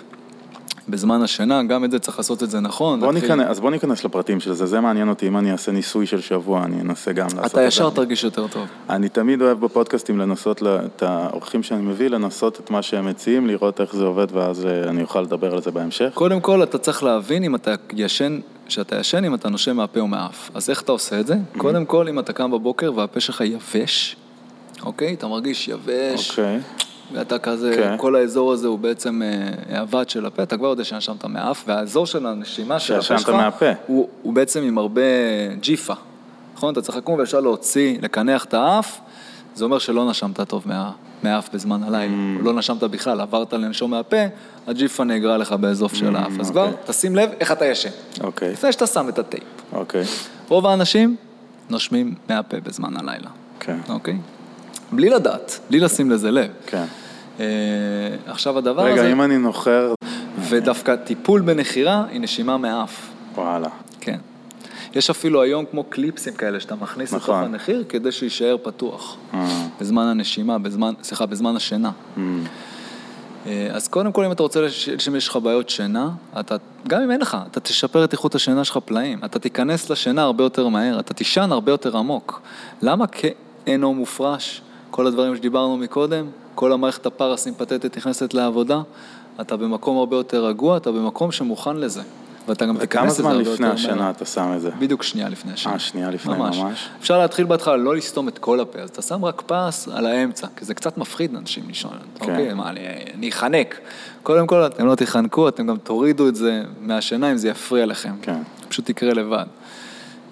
[0.90, 3.00] בזמן השינה, גם את זה צריך לעשות את זה נכון.
[3.00, 5.72] בוא להתחיל- ניכנס, אז בוא ניכנס לפרטים של זה, זה מעניין אותי, אם אני אעשה
[5.72, 7.58] ניסוי של שבוע, אני אנסה גם לעשות את זה.
[7.58, 8.68] אתה ישר תרגיש יותר טוב.
[8.90, 13.82] אני תמיד אוהב בפודקאסטים לנסות, את האורחים שאני מביא, לנסות את מה שהם מציעים, לראות
[13.82, 16.12] איך זה עובד, ואז אה, אני אוכל לדבר על זה בהמשך.
[16.14, 20.08] קודם כל, אתה צריך להבין אם אתה ישן, שאתה ישן, אם אתה נושם מהפה או
[20.08, 20.50] מהאף.
[20.54, 21.36] אז איך אתה עושה את זה?
[21.58, 24.16] קודם כל, אם אתה קם בבוקר והפה שלך יבש,
[24.86, 25.14] אוקיי?
[25.14, 26.60] אתה מרגיש יבש, אוקיי,
[27.14, 27.96] ואתה כזה, כן.
[27.98, 32.06] כל האזור הזה הוא בעצם אה, האבד של הפה, אתה כבר יודע שנשמת מהאף, והאזור
[32.06, 33.66] של הנשימה של הפה שלך, מהפה.
[33.88, 35.02] הוא, הוא בעצם עם הרבה
[35.62, 35.94] ג'יפה,
[36.56, 36.74] נכון?
[36.74, 39.00] אתה צריך לקום וישר להוציא, לקנח את האף,
[39.56, 40.92] זה אומר שלא נשמת טוב מה,
[41.24, 42.44] מהאף בזמן הלילה, Mm.
[42.44, 44.18] לא נשמת בכלל, עברת לנשום מהפה,
[44.68, 46.78] הג'יפה נאגרה לך באזור של האף, אז כבר אוקיי.
[46.86, 47.90] תשים לב איך אתה ישן,
[48.24, 49.44] אוקיי, לפני שאתה שם את הטייפ.
[49.74, 50.04] אוקיי,
[50.50, 51.16] רוב האנשים
[51.70, 54.18] נושמים מהפה בזמן הלילה, כן, אוקיי?
[54.92, 56.50] בלי לדעת, בלי לשים לזה לב.
[56.66, 56.86] כן.
[57.40, 57.46] אה,
[58.28, 59.94] עכשיו הדבר הזה, רגע, אם אני נוחר,
[60.40, 63.70] ודווקא טיפול בנחירה היא נשימה מהאף, וואלה,
[64.02, 64.18] כן.
[64.96, 67.44] יש אפילו היום כמו קליפסים כאלה שאתה מכניס לתוך נכון.
[67.44, 69.18] הנחיר כדי שיישאר פתוח.
[69.34, 71.92] אה, בזמן הנשימה, בזמן, סליחה, בזמן השינה.
[72.18, 72.44] אמ,
[73.48, 76.56] אה, אז קודם כל, אם אתה רוצה שאם יש לך בעיות שינה, אתה,
[76.88, 79.20] גם אם אין לך, אתה תשפר את איכות השינה שלך פלאים.
[79.26, 82.42] אתה תיכנס לשינה הרבה יותר מהר, אתה תישן הרבה יותר עמוק.
[82.82, 84.62] למה כאינו מופרש?
[84.92, 86.26] כל הדברים שדיברנו מקודם,
[86.56, 88.82] כל המערכת הפרסימפטית נכנסת לעבודה,
[89.42, 92.02] אתה במקום הרבה יותר רגוע, אתה במקום שמוכן לזה.
[92.48, 94.10] ואתה גם וכמה תיכנס לזה זמן הרבה לפני יותר השינה מהר.
[94.10, 94.72] אתה שם את זה?
[94.80, 95.74] בדיוק שנייה לפני השנה.
[95.74, 96.88] אה, שנייה לפני, ממש.
[97.00, 100.48] אפשר להתחיל בהתחלה לא לסתום את כל הפה, אז אתה שם רק פס על האמצע,
[100.56, 101.92] כי זה קצת מפחיד אנשים לישון.
[102.16, 102.22] כן.
[102.22, 102.80] אוקיי, מה, אני,
[103.14, 103.80] אני אחנק.
[104.24, 108.14] קודם כל, אתם לא תחנקו, אתם גם תורידו את זה מהשינה אם זה יפריע לכם.
[108.22, 108.42] כן.
[108.70, 109.46] פשוט יקרה לבד.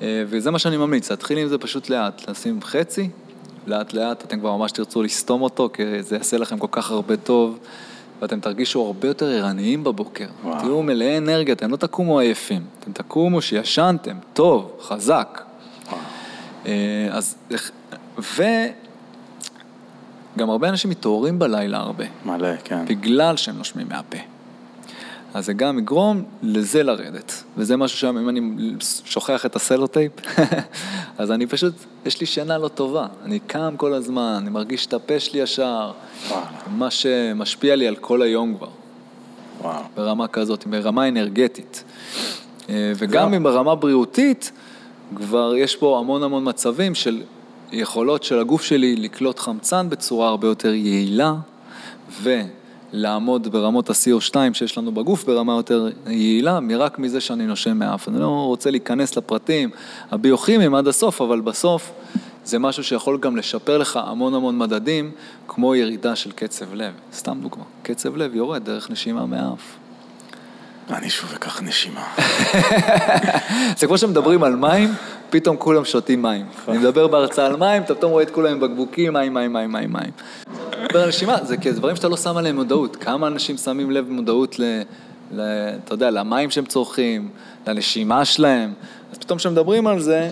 [0.01, 3.09] אה, וזה מה שאני ממליץ, להתחיל עם זה פשוט לאט, לשים חצי,
[3.69, 7.17] לאט לאט אתם כבר ממש תרצו לסתום אותו, כי זה יעשה לכם כל כך הרבה
[7.17, 7.59] טוב,
[8.21, 10.27] ואתם תרגישו הרבה יותר ערניים בבוקר.
[10.43, 10.59] וואו.
[10.59, 15.41] תהיו מלאי אנרגיה, אתם לא תקומו עייפים, אתם תקומו שישנתם, טוב, חזק.
[16.65, 17.35] אה, אז,
[18.17, 18.29] וגם
[20.49, 22.85] הרבה אנשים מתעוררים בלילה הרבה, מלא, כן.
[22.85, 24.17] בגלל שהם נושמים מהפה.
[25.33, 27.43] אז זה גם יגרום לזה לרדת.
[27.57, 28.41] וזה משהו שם, אם אני
[29.05, 30.11] שוכח את הסלוטייפ,
[31.17, 31.73] אז אני פשוט,
[32.05, 33.07] יש לי שינה לא טובה.
[33.25, 35.91] אני קם כל הזמן, אני מרגיש את הפה שלי ישר.
[36.67, 38.67] מה שמשפיע לי על כל היום כבר,
[39.61, 39.83] וואו.
[39.95, 41.83] ברמה כזאת, ברמה אנרגטית.
[42.69, 43.37] אה, וגם זהו.
[43.37, 44.51] אם ברמה בריאותית,
[45.15, 47.21] כבר יש פה המון המון מצבים של
[47.71, 51.33] יכולות של הגוף שלי לקלוט חמצן בצורה הרבה יותר יעילה,
[52.93, 58.07] ולעמוד ברמות ה-CO2 שיש לנו בגוף ברמה יותר יעילה, מרק מזה שאני נושם מהאף.
[58.07, 59.69] אני לא רוצה להיכנס לפרטים
[60.11, 61.91] הביוכימיים עד הסוף, אבל בסוף
[62.45, 65.11] זה משהו שיכול גם לשפר לך המון המון מדדים,
[65.47, 66.93] כמו ירידה של קצב לב.
[67.13, 69.75] סתם דוגמה, קצב לב יורד דרך נשימה מהאף.
[70.89, 72.03] אני שוב אקח נשימה.
[73.77, 74.89] זה כמו שמדברים על מים,
[75.29, 76.45] פתאום כולם שותים מים.
[76.67, 79.71] אני מדבר בהרצאה על מים, אתה פתאום רואה את כולם עם בקבוקים, מים, מים, מים,
[79.71, 80.11] מים, מים.
[80.89, 82.95] מדבר על נשימה, זה כי זה דברים שאתה לא שם עליהם מודעות.
[82.95, 84.81] כמה אנשים שמים לב מודעות ל...
[85.31, 85.41] ל
[85.85, 87.29] אתה יודע, למים שהם צורכים,
[87.67, 88.73] לנשימה שלהם.
[89.11, 90.29] אז פתאום כשמדברים על זה,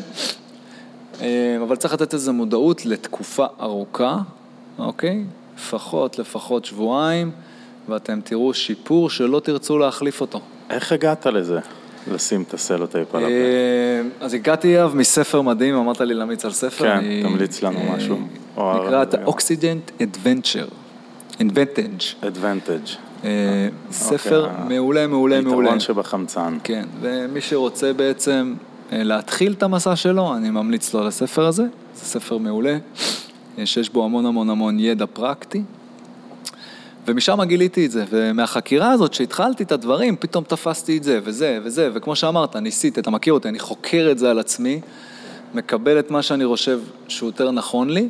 [1.22, 4.18] אה, אבל צריך לתת איזו מודעות לתקופה ארוכה,
[4.80, 5.24] אוקיי?
[5.58, 7.32] לפחות, לפחות שבועיים,
[7.90, 10.42] ואתם תראו שיפור שלא תרצו להחליף אותו.
[10.70, 11.60] איך הגעת לזה?
[12.12, 13.32] לשים את הסלוטייפ על הפה.
[13.32, 16.84] אה, אז הגעתי אליו מספר מדהים, אמרת לי להמליץ על ספר.
[16.86, 18.18] כן, אני- תמליץ לנו אה, משהו.
[18.58, 20.72] נקרא את Oxygen Adventure,
[21.40, 22.24] Advantage.
[22.24, 22.90] Advantage.
[23.24, 23.30] אה,
[23.92, 25.60] ספר אוקיי, מעולה, מעולה, מעולה.
[25.66, 26.58] היתרון שבחמצן.
[26.64, 28.54] כן, ומי שרוצה בעצם
[28.92, 31.64] להתחיל את המסע שלו, אני ממליץ לו על הספר הזה.
[31.96, 32.78] זה ספר מעולה,
[33.66, 35.62] שיש בו המון המון המון ידע פרקטי.
[37.08, 41.90] ומשם גיליתי את זה, ומהחקירה הזאת שהתחלתי את הדברים, פתאום תפסתי את זה וזה וזה,
[41.94, 44.82] וכמו שאמרת, ניסית, אתה מכיר אותי, אני חוקר את זה על עצמי,
[45.54, 48.08] מקבל את מה שאני חושב שהוא יותר נכון לי,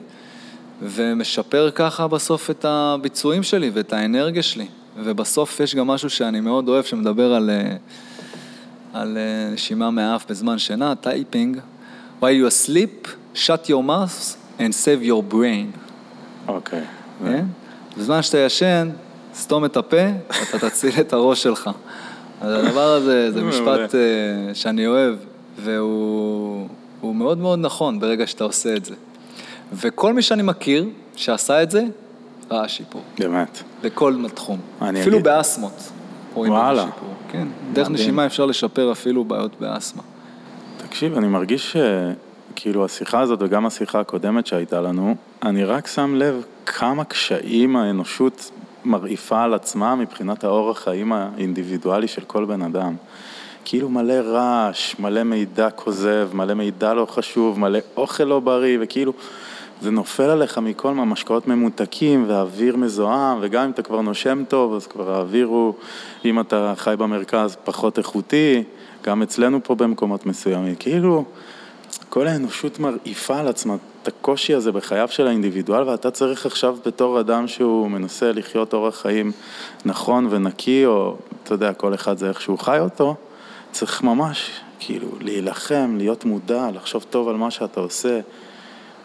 [0.81, 4.65] ומשפר ככה בסוף את הביצועים שלי ואת האנרגיה שלי.
[5.03, 7.75] ובסוף יש גם משהו שאני מאוד אוהב, שמדבר על, אה,
[8.93, 11.59] על אה, נשימה מהאף בזמן שינה, taping.
[12.21, 15.77] While you asleep, shut your mouth and save your brain.
[16.47, 16.83] אוקיי.
[17.25, 17.45] כן?
[17.97, 18.89] בזמן שאתה ישן,
[19.35, 19.97] סתום את הפה,
[20.29, 21.69] ואתה תציל את הראש שלך.
[22.41, 23.41] אז הדבר הזה, זה.
[23.43, 23.99] משפט אה,
[24.55, 25.15] שאני אוהב,
[25.59, 26.67] והוא
[27.01, 28.95] הוא מאוד מאוד נכון ברגע שאתה עושה את זה.
[29.73, 31.83] וכל מי שאני מכיר שעשה את זה,
[32.51, 33.01] ראה שיפור.
[33.19, 33.63] באמת.
[33.83, 34.59] בכל תחום.
[34.79, 35.83] אפילו אגיד- באסמות.
[36.33, 36.81] רואים את וואלה.
[36.83, 37.09] השיפור.
[37.31, 37.89] כן, דרך.
[37.89, 40.01] נשימה אפשר לשפר אפילו בעיות באסמה.
[40.77, 41.75] תקשיב, אני מרגיש
[42.57, 48.51] שכאילו השיחה הזאת וגם השיחה הקודמת שהייתה לנו, אני רק שם לב כמה קשיים האנושות
[48.85, 52.95] מרעיפה על עצמה מבחינת האורח חיים האינדיבידואלי של כל בן אדם.
[53.65, 59.13] כאילו מלא רעש, מלא מידע כוזב, מלא מידע לא חשוב, מלא אוכל לא בריא, וכאילו
[59.81, 64.87] זה נופל עליך מכל מהמשקאות ממותקים ואוויר מזוהם, וגם אם אתה כבר נושם טוב, אז
[64.87, 65.73] כבר האוויר הוא,
[66.25, 68.63] אם אתה חי במרכז, פחות איכותי,
[69.03, 70.75] גם אצלנו פה במקומות מסוימים.
[70.75, 71.25] כאילו,
[72.09, 77.19] כל האנושות מרעיפה על עצמה את הקושי הזה בחייו של האינדיבידואל, ואתה צריך עכשיו בתור
[77.19, 79.31] אדם שהוא מנסה לחיות אורח חיים
[79.85, 83.15] נכון ונקי, או אתה יודע, כל אחד זה איך שהוא חי אותו,
[83.71, 88.19] צריך ממש, כאילו, להילחם, להיות מודע, לחשוב טוב על מה שאתה עושה.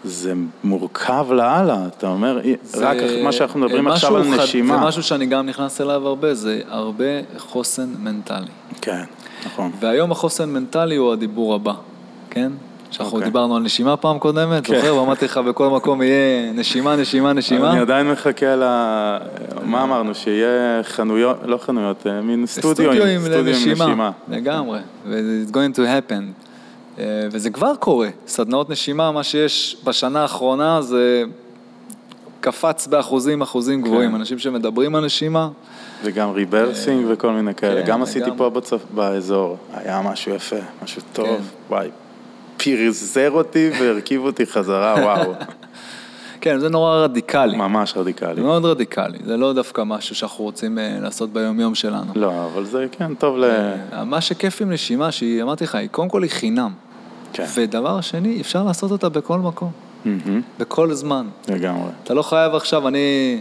[0.05, 0.33] זה
[0.65, 4.79] מורכב לאללה, אתה אומר, זה- רק מה שאנחנו מדברים משהו עכשיו על נשימה.
[4.79, 7.05] זה משהו שאני גם נכנס אליו הרבה, זה הרבה
[7.39, 8.47] חוסן מנטלי.
[8.81, 9.05] כן,
[9.47, 9.71] נכון.
[9.81, 11.73] והיום החוסן מנטלי הוא הדיבור הבא,
[12.31, 12.53] כן?
[12.93, 13.31] שאנחנו אוקיי.
[13.31, 14.77] דיברנו על נשימה פעם קודמת, כן.
[14.77, 14.97] זוכר?
[14.97, 17.71] ואמרתי לך בכל מקום יהיה נשימה, נשימה, נשימה.
[17.73, 18.63] אני עדיין מחכה ל...
[19.63, 20.15] מה אמרנו?
[20.15, 24.11] שיהיה חנויות, לא חנויות, אה, מין סטודיו עם נשימה.
[24.29, 26.23] לגמרי, ו-it's going to happen.
[26.99, 31.25] אה, וזה כבר קורה, סדנאות נשימה, מה שיש בשנה האחרונה זה
[32.41, 33.89] קפץ באחוזים, אחוזים כן.
[33.89, 34.17] גבוהים.
[34.17, 35.49] אנשים שמדברים על נשימה,
[36.05, 37.83] וגם rebirthing וכל מיני כאלה.
[37.83, 38.39] כן, גם עשיתי לגמרי.
[38.39, 38.81] פה בצפ...
[38.95, 41.43] באזור, היה משהו יפה, משהו טוב, כן.
[41.69, 41.89] וואי.
[42.63, 45.33] פירזר אותי והרכיב אותי חזרה, וואו.
[46.41, 47.57] כן, זה נורא רדיקלי.
[47.57, 48.43] ממש זה רדיקלי.
[48.43, 52.13] מאוד רדיקלי, זה לא דווקא משהו שאנחנו רוצים אה, לעשות ביום-יום שלנו.
[52.15, 53.45] לא, אבל זה כן טוב ל...
[53.93, 56.71] אה, מה שכיף עם נשימה, שהיא, אמרתי לך, היא קודם כל היא חינם.
[57.33, 57.45] כן.
[57.55, 59.71] ודבר שני, אפשר לעשות אותה בכל מקום,
[60.59, 61.27] בכל זמן.
[61.49, 61.91] לגמרי.
[62.05, 63.41] אתה לא חייב עכשיו, אני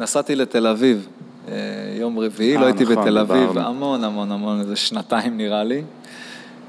[0.00, 1.06] נסעתי לתל אביב,
[1.48, 1.54] אה,
[2.00, 3.58] יום רביעי, לא הייתי נכון, בתל אביב.
[3.58, 5.82] המון המון המון, איזה שנתיים נראה לי.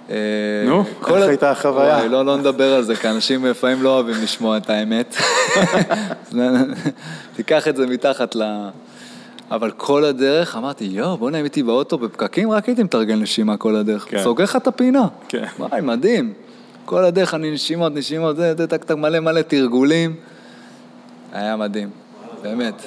[0.10, 0.16] אה,
[0.66, 2.06] נו, איך הייתה החוויה?
[2.06, 5.16] לא, לא נדבר על זה, כי אנשים לפעמים לא אוהבים לשמוע את האמת.
[7.36, 8.44] תיקח את זה מתחת ל...
[9.52, 13.76] אבל כל הדרך אמרתי, יואו, בוא'נה, אם הייתי באוטו בפקקים, רק הייתי מתרגל נשימה כל
[13.76, 14.06] הדרך.
[14.10, 14.24] כן.
[14.24, 15.08] סוגר לך את הפינה.
[15.28, 15.46] כן.
[15.60, 16.34] וואי, מדהים.
[16.86, 20.16] כל הדרך אני נשימות, נשימות, זה, זה, טק, טק, מלא מלא תרגולים.
[21.34, 21.89] היה מדהים,
[22.42, 22.84] באמת.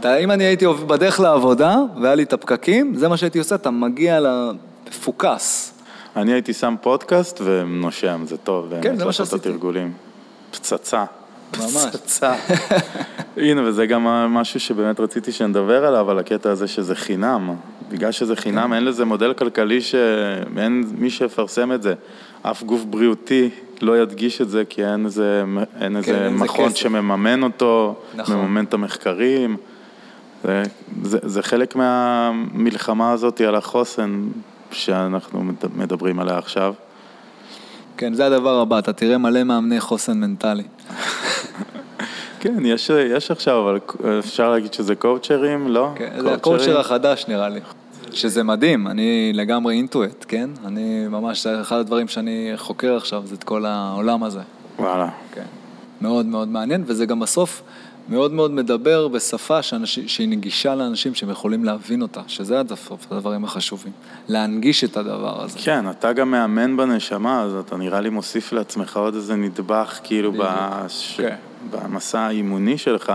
[0.00, 3.70] אתה, אם אני הייתי בדרך לעבודה, והיה לי את הפקקים, זה מה שהייתי עושה, אתה
[3.70, 4.20] מגיע
[4.88, 5.73] לפוקס.
[6.16, 8.72] אני הייתי שם פודקאסט ונושם, זה טוב.
[8.82, 9.48] כן, זה מה לעשות את שעשיתי.
[9.48, 9.92] התרגולים.
[10.50, 11.04] פצצה.
[11.58, 11.74] ממש.
[11.92, 12.34] פצצה.
[13.36, 17.54] הנה, וזה גם משהו שבאמת רציתי שנדבר עליו, על הקטע הזה שזה חינם.
[17.90, 18.72] בגלל שזה חינם, כן.
[18.72, 21.94] אין לזה מודל כלכלי שאין מי שיפרסם את זה.
[22.42, 23.50] אף גוף בריאותי
[23.80, 25.44] לא ידגיש את זה, כי אין איזה,
[25.80, 26.76] אין איזה כן, אין מכון כסף.
[26.76, 28.36] שמממן אותו, נכון.
[28.36, 29.56] מממן את המחקרים.
[30.44, 30.62] זה,
[31.02, 34.28] זה, זה חלק מהמלחמה הזאת על החוסן
[34.74, 36.74] שאנחנו מד- מדברים עליה עכשיו.
[37.96, 40.62] כן, זה הדבר הבא, אתה תראה מלא מאמני חוסן מנטלי.
[42.40, 43.78] כן, יש, יש עכשיו, אבל
[44.18, 45.92] אפשר להגיד שזה קואוצ'רים, לא?
[45.96, 47.60] כן, זה הקואוצ'ר החדש נראה לי.
[48.12, 50.50] שזה מדהים, אני לגמרי אינטואט, כן?
[50.66, 54.40] אני ממש, זה אחד הדברים שאני חוקר עכשיו, זה את כל העולם הזה.
[54.78, 55.08] וואלה.
[55.32, 55.44] כן.
[56.00, 57.62] מאוד מאוד מעניין, וזה גם בסוף
[58.08, 62.60] מאוד מאוד מדבר בשפה שאנשים, שהיא נגישה לאנשים שהם יכולים להבין אותה, שזה
[63.10, 63.92] הדברים החשובים.
[64.28, 65.58] להנגיש את הדבר הזה.
[65.58, 70.32] כן, אתה גם מאמן בנשמה, אז אתה נראה לי מוסיף לעצמך עוד איזה נדבך, כאילו,
[70.38, 71.20] בש...
[71.20, 71.36] כן.
[71.70, 73.12] במסע האימוני שלך.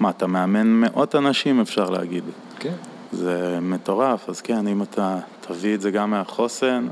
[0.00, 2.24] מה, אתה מאמן מאות אנשים, אפשר להגיד.
[2.58, 2.74] כן.
[3.12, 6.86] זה מטורף, אז כן, אם אתה תביא את זה גם מהחוסן.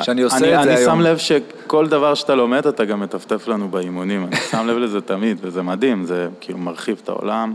[0.00, 0.94] שאני עושה אני, את זה אני היום.
[0.94, 4.24] שם לב שכל דבר שאתה לומד, אתה גם מטפטף לנו באימונים.
[4.26, 7.54] אני שם לב לזה תמיד, וזה מדהים, זה כאילו מרחיב את העולם,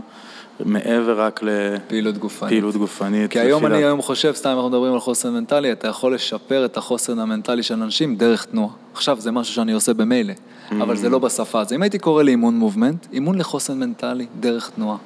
[0.64, 1.40] מעבר רק
[1.88, 2.50] פעילות גופנית.
[2.52, 3.30] לפעילות גופנית.
[3.30, 6.76] כי היום אני היום חושב, סתם אנחנו מדברים על חוסן מנטלי, אתה יכול לשפר את
[6.76, 8.70] החוסן המנטלי של אנשים דרך תנועה.
[8.94, 10.32] עכשיו זה משהו שאני עושה במילא,
[10.72, 11.60] אבל זה לא בשפה.
[11.60, 14.96] אז אם הייתי קורא לאימון מובמנט, אימון לחוסן מנטלי דרך תנועה.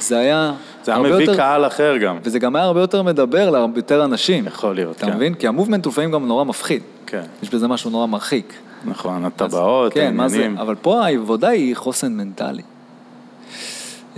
[0.00, 0.52] זה היה...
[0.84, 2.18] זה היה מביא יותר- קהל אחר גם.
[2.24, 4.46] וזה גם היה הרבה יותר מדבר להרבה יותר אנשים.
[4.46, 5.14] יכול להיות, אתה כן.
[5.16, 5.34] מבין?
[5.34, 6.82] כי המובמנט לפעמים גם נורא מפחיד.
[7.06, 8.52] כן, יש בזה משהו נורא מרחיק.
[8.84, 10.36] נכון, הטבעות, כן, מה זה?
[10.36, 10.58] העניינים.
[10.58, 12.62] אבל פה העבודה היא חוסן מנטלי.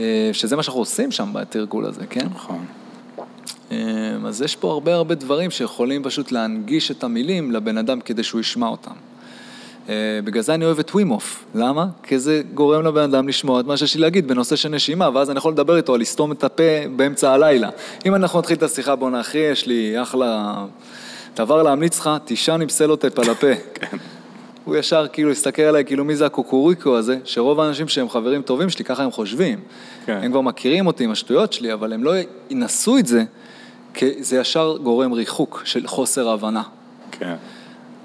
[0.01, 2.27] אה, שזה מה שאנחנו עושים שם בתרגול הזה, כן?
[2.35, 2.65] נכון.
[3.73, 3.77] אה,
[4.27, 8.41] אז יש פה הרבה הרבה דברים שיכולים פשוט להנגיש את המילים לבן אדם כדי שהוא
[8.41, 8.91] ישמע אותם.
[9.89, 11.45] אה, בגלל זה אני אוהב את ווימוף.
[11.55, 11.87] למה?
[12.03, 15.31] כי זה גורם לבן אדם לשמוע את מה שיש לי להגיד בנושא של נשימה, ואז
[15.31, 16.63] אני יכול לדבר איתו על לסתום את הפה
[16.97, 17.71] באמצע הלילה.
[18.07, 20.65] אם אנחנו נתחיל את השיחה, בואנה אחי, יש לי אחלה
[21.37, 23.47] דבר להמליץ לך, תישן עם סלוטפ על הפה.
[24.65, 28.71] הוא ישר כאילו הסתכל עליי, כאילו מי זה הקוקוריקו הזה, שרוב האנשים שהם חברים טובים
[28.71, 29.59] שלי, ככה הם חושבים.
[30.07, 30.21] כן.
[30.23, 32.13] הם כבר מכירים אותי עם השטויות שלי, אבל הם לא
[32.51, 33.25] ינסו את זה,
[33.95, 36.63] כי זה ישר גורם ריחוק של חוסר הבנה.
[37.11, 37.35] כן.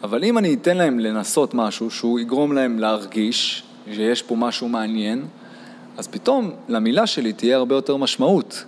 [0.04, 3.63] אבל אם אני אתן להם לנסות משהו שהוא יגרום להם להרגיש
[3.94, 5.26] שיש פה משהו מעניין,
[5.98, 8.65] אז פתאום למילה שלי תהיה הרבה יותר משמעות,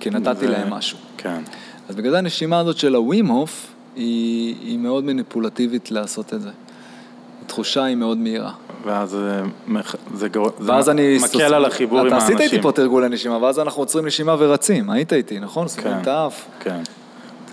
[0.00, 0.98] כי נתתי ו- להם משהו.
[1.16, 1.42] כן.
[1.88, 6.50] אז בגלל הנשימה הזאת של הווים הוף היא, היא מאוד מניפולטיבית לעשות את זה.
[7.44, 8.52] התחושה היא מאוד מהירה.
[8.84, 9.42] ואז זה
[10.14, 11.18] זה גור- זה ואז אני...
[11.24, 12.36] מקל על החיבור עם אתה האנשים.
[12.36, 14.90] עשית איתי פה תרגולי נשימה, ואז אנחנו עוצרים נשימה ורצים.
[14.90, 15.68] היית איתי, נכון?
[15.68, 16.02] סוגרים כן.
[16.02, 16.44] את האף.
[16.60, 16.80] כן.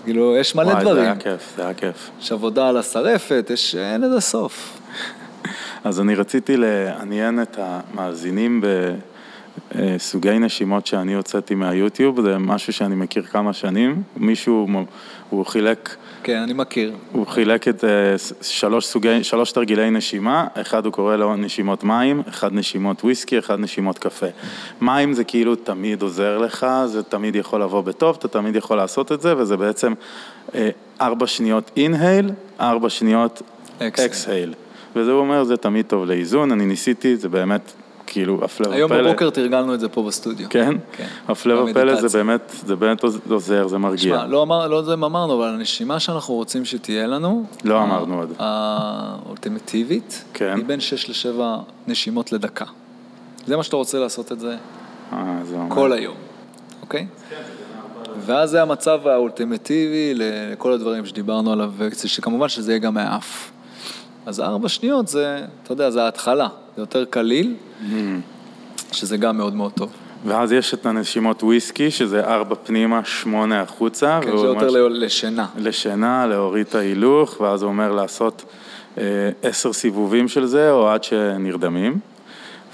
[0.04, 1.04] כאילו, יש מלא וואי, זה דברים.
[1.04, 2.10] היה כיף, זה היה כיף.
[2.20, 3.74] יש עבודה על השרפת, יש...
[3.74, 4.78] אין לזה סוף.
[5.84, 8.62] אז אני רציתי לעניין את המאזינים
[9.74, 14.02] בסוגי נשימות שאני הוצאתי מהיוטיוב, זה משהו שאני מכיר כמה שנים.
[14.16, 14.66] מישהו,
[15.30, 16.92] הוא חילק, כן, אני מכיר.
[17.12, 17.84] הוא חילק את
[18.16, 23.38] ס- שלוש סוגי, שלוש תרגילי נשימה, אחד הוא קורא לו נשימות מים, אחד נשימות וויסקי,
[23.38, 24.26] אחד נשימות קפה.
[24.80, 29.12] מים זה כאילו תמיד עוזר לך, זה תמיד יכול לבוא בטוב, אתה תמיד יכול לעשות
[29.12, 29.92] את זה, וזה בעצם
[30.54, 30.68] אה,
[31.00, 33.42] ארבע שניות אינהייל, ארבע שניות
[33.78, 33.82] Exhale.
[34.04, 34.54] אקסהייל.
[34.96, 37.72] וזה הוא אומר, זה תמיד טוב לאיזון, אני ניסיתי, זה באמת,
[38.06, 38.74] כאילו, הפלא ופלא.
[38.76, 40.46] היום בבוקר תרגלנו את זה פה בסטודיו.
[40.50, 40.74] כן?
[40.92, 41.06] כן.
[41.28, 42.18] הפלא ופלא זה.
[42.18, 44.16] באמת, זה באמת עוזר, זה מרגיע.
[44.18, 47.44] שמע, לא אמר- לא זה אמרנו, אבל הנשימה שאנחנו רוצים שתהיה לנו...
[47.64, 48.32] לא ה- אמרנו עוד.
[48.38, 50.54] האולטימטיבית, כן.
[50.56, 51.40] היא בין 6 ל-7
[51.88, 52.64] נשימות לדקה.
[53.46, 54.56] זה מה שאתה רוצה לעשות את זה
[55.12, 55.34] אה.
[55.68, 56.14] כל היום,
[56.82, 57.06] אוקיי?
[58.20, 61.72] ואז זה המצב האולטימטיבי לכל הדברים שדיברנו עליו,
[62.06, 63.50] שכמובן שזה יהיה גם מהאף.
[64.26, 67.54] אז ארבע שניות זה, אתה יודע, זה ההתחלה, זה יותר קליל,
[68.92, 69.90] שזה גם מאוד מאוד טוב.
[70.26, 74.20] ואז יש את הנשימות וויסקי, שזה ארבע פנימה, שמונה החוצה.
[74.22, 75.46] כן, זה יותר ש- לשינה.
[75.58, 78.44] לשינה, להוריד את ההילוך, ואז הוא אומר לעשות
[78.98, 79.02] אה,
[79.42, 81.98] עשר סיבובים של זה, או עד שנרדמים.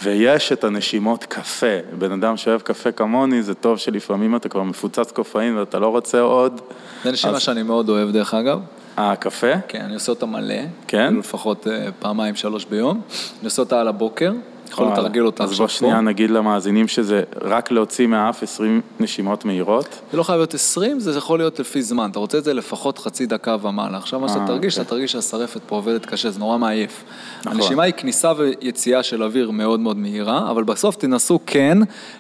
[0.03, 1.67] ויש את הנשימות קפה.
[1.99, 6.21] בן אדם שאוהב קפה כמוני, זה טוב שלפעמים אתה כבר מפוצץ קופאין ואתה לא רוצה
[6.21, 6.61] עוד.
[7.05, 8.59] זה נשימה אז- שאני מאוד אוהב דרך אגב.
[8.97, 9.61] הקפה?
[9.69, 10.55] כן, אני עושה אותה מלא.
[10.87, 11.15] כן?
[11.15, 13.01] לפחות אה, פעמיים, שלוש ביום.
[13.39, 14.33] אני עושה אותה על הבוקר,
[14.73, 14.93] יכול.
[14.93, 16.01] לתרגל אותה אז עכשיו בוא שנייה פה.
[16.01, 20.01] נגיד למאזינים שזה רק להוציא מהאף 20 נשימות מהירות.
[20.11, 22.11] זה לא חייב להיות 20, זה יכול להיות לפי זמן.
[22.11, 23.99] אתה רוצה את זה לפחות חצי דקה ומעלה.
[23.99, 24.83] עכשיו מה שאתה אה, תרגיש, אוקיי.
[24.83, 27.05] אתה תרגיש שהשרפת פה עובדת קשה, זה נורא מעייף.
[27.41, 27.53] נכון.
[27.53, 31.79] הנשימה היא כניסה ויציאה של אוויר מאוד מאוד מהירה, אבל בסוף תנסו כן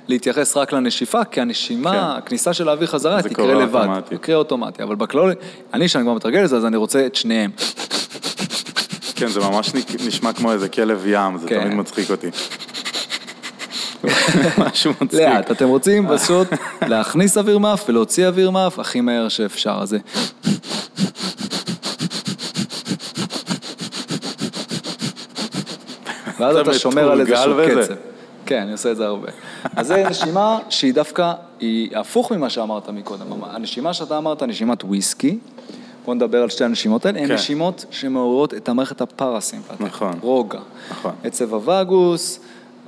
[0.08, 2.18] להתייחס רק לנשיפה, כי הנשימה, כן.
[2.18, 3.80] הכניסה של האוויר חזרה זה תקרה קורה לבד.
[3.80, 4.18] אוטומטית.
[4.18, 5.32] תקרה אוטומטי, אבל בכלל,
[5.74, 7.50] אני, שאני כבר מתרגל את זה, אז אני רוצה את שניהם.
[9.22, 9.72] כן, זה ממש
[10.06, 11.60] נשמע כמו איזה כלב ים, זה כן.
[11.60, 12.30] תמיד מצחיק אותי.
[14.58, 15.20] משהו מצחיק.
[15.20, 16.48] לאט, אתם רוצים פשוט
[16.86, 19.98] להכניס אוויר מאף ולהוציא אוויר מאף הכי מהר שאפשר, אז זה...
[26.38, 27.54] ואז אתה שומר על איזשהו.
[27.82, 27.94] קצב.
[28.46, 29.28] כן, אני עושה את זה הרבה.
[29.76, 33.26] אז זו נשימה שהיא דווקא, היא הפוך ממה שאמרת מקודם.
[33.42, 35.38] הנשימה שאתה אמרת, נשימת וויסקי,
[36.04, 37.34] בוא נדבר על שתי הנשימות האלה, הן כן.
[37.34, 39.80] נשימות שמעוררות את המערכת הפרסימפטית.
[39.80, 40.18] נכון.
[40.20, 40.58] רוגע.
[40.90, 41.12] נכון.
[41.24, 42.40] עצב הווגוס,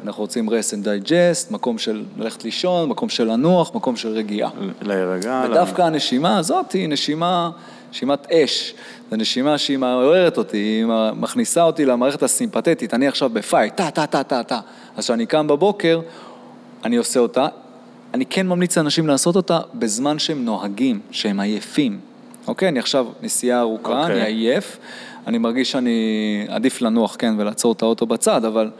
[0.05, 4.51] אנחנו רוצים rest and digest, מקום של ללכת לישון, מקום של לנוח, מקום של רגיעה.
[4.83, 5.45] להירגע.
[5.51, 7.51] ודווקא הנשימה הזאת היא נשימה,
[7.91, 8.75] נשימת אש.
[9.11, 12.95] זו נשימה שהיא מעוררת אותי, היא מכניסה אותי למערכת הסימפתטית.
[12.95, 14.61] אני עכשיו בפייט, טה, טה, טה, טה, טה.
[14.97, 16.01] אז כשאני קם בבוקר,
[16.85, 17.47] אני עושה אותה.
[18.15, 22.01] אני כן ממליץ לאנשים לעשות אותה בזמן שהם נוהגים, שהם עייפים.
[22.49, 24.23] אוקיי, אני עכשיו נסיעה ארוכה, אוקיי.
[24.23, 24.79] אני עייף,
[25.27, 28.71] אני מרגיש שאני עדיף לנוח, כן, ולעצור את האוטו בצד, אבל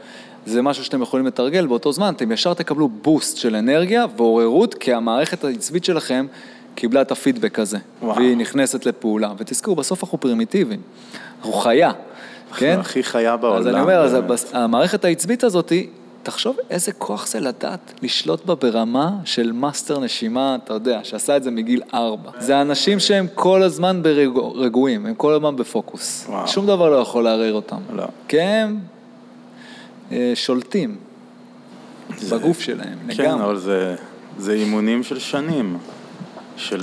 [0.45, 4.93] זה משהו שאתם יכולים לתרגל באותו זמן, אתם ישר תקבלו בוסט של אנרגיה ועוררות, כי
[4.93, 6.25] המערכת העצבית שלכם
[6.75, 8.15] קיבלה את הפידבק הזה, וואו.
[8.15, 9.31] והיא נכנסת לפעולה.
[9.37, 10.79] ותזכרו, בסוף אנחנו פרימיטיביים,
[11.37, 11.91] אנחנו חיה,
[12.57, 12.77] כן?
[12.79, 13.59] הכי חיה בעולם.
[13.59, 15.71] אז אני אומר, אז המערכת העצבית הזאת,
[16.25, 21.43] תחשוב איזה כוח זה לדעת לשלוט בה ברמה של מאסטר נשימה, אתה יודע, שעשה את
[21.43, 22.31] זה מגיל ארבע.
[22.39, 26.25] זה אנשים שהם כל הזמן ברגועים, הם כל הזמן בפוקוס.
[26.29, 26.47] וואו.
[26.47, 27.77] שום דבר לא יכול לערער אותם.
[27.93, 28.03] לא.
[28.27, 28.79] כי הם
[30.11, 30.95] אה, שולטים
[32.17, 33.43] זה- בגוף שלהם, כן, לגמרי.
[33.45, 33.95] אבל זה,
[34.37, 35.77] זה אימונים של שנים,
[36.57, 36.79] של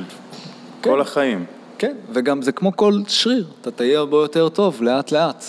[0.83, 0.90] כן.
[0.90, 1.44] כל החיים.
[1.78, 5.44] כן, וגם זה כמו כל שריר, אתה תהיה הרבה יותר טוב לאט לאט.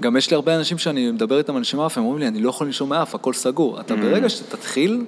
[0.00, 2.40] וגם יש לי הרבה אנשים שאני מדבר איתם על נשימה אף, הם אומרים לי, אני
[2.40, 3.80] לא יכול לנשום מאף, הכל סגור.
[3.80, 5.04] אתה ברגע שתתחיל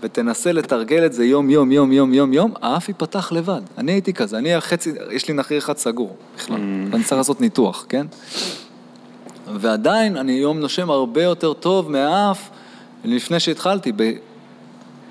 [0.00, 3.60] ותנסה לתרגל את זה יום, יום, יום, יום, יום, יום, האף ייפתח לבד.
[3.78, 7.86] אני הייתי כזה, אני החצי, יש לי נחיר אחד סגור בכלל, ואני צריך לעשות ניתוח,
[7.88, 8.06] כן?
[9.54, 12.50] ועדיין אני יום נושם הרבה יותר טוב מהאף
[13.04, 13.92] לפני שהתחלתי,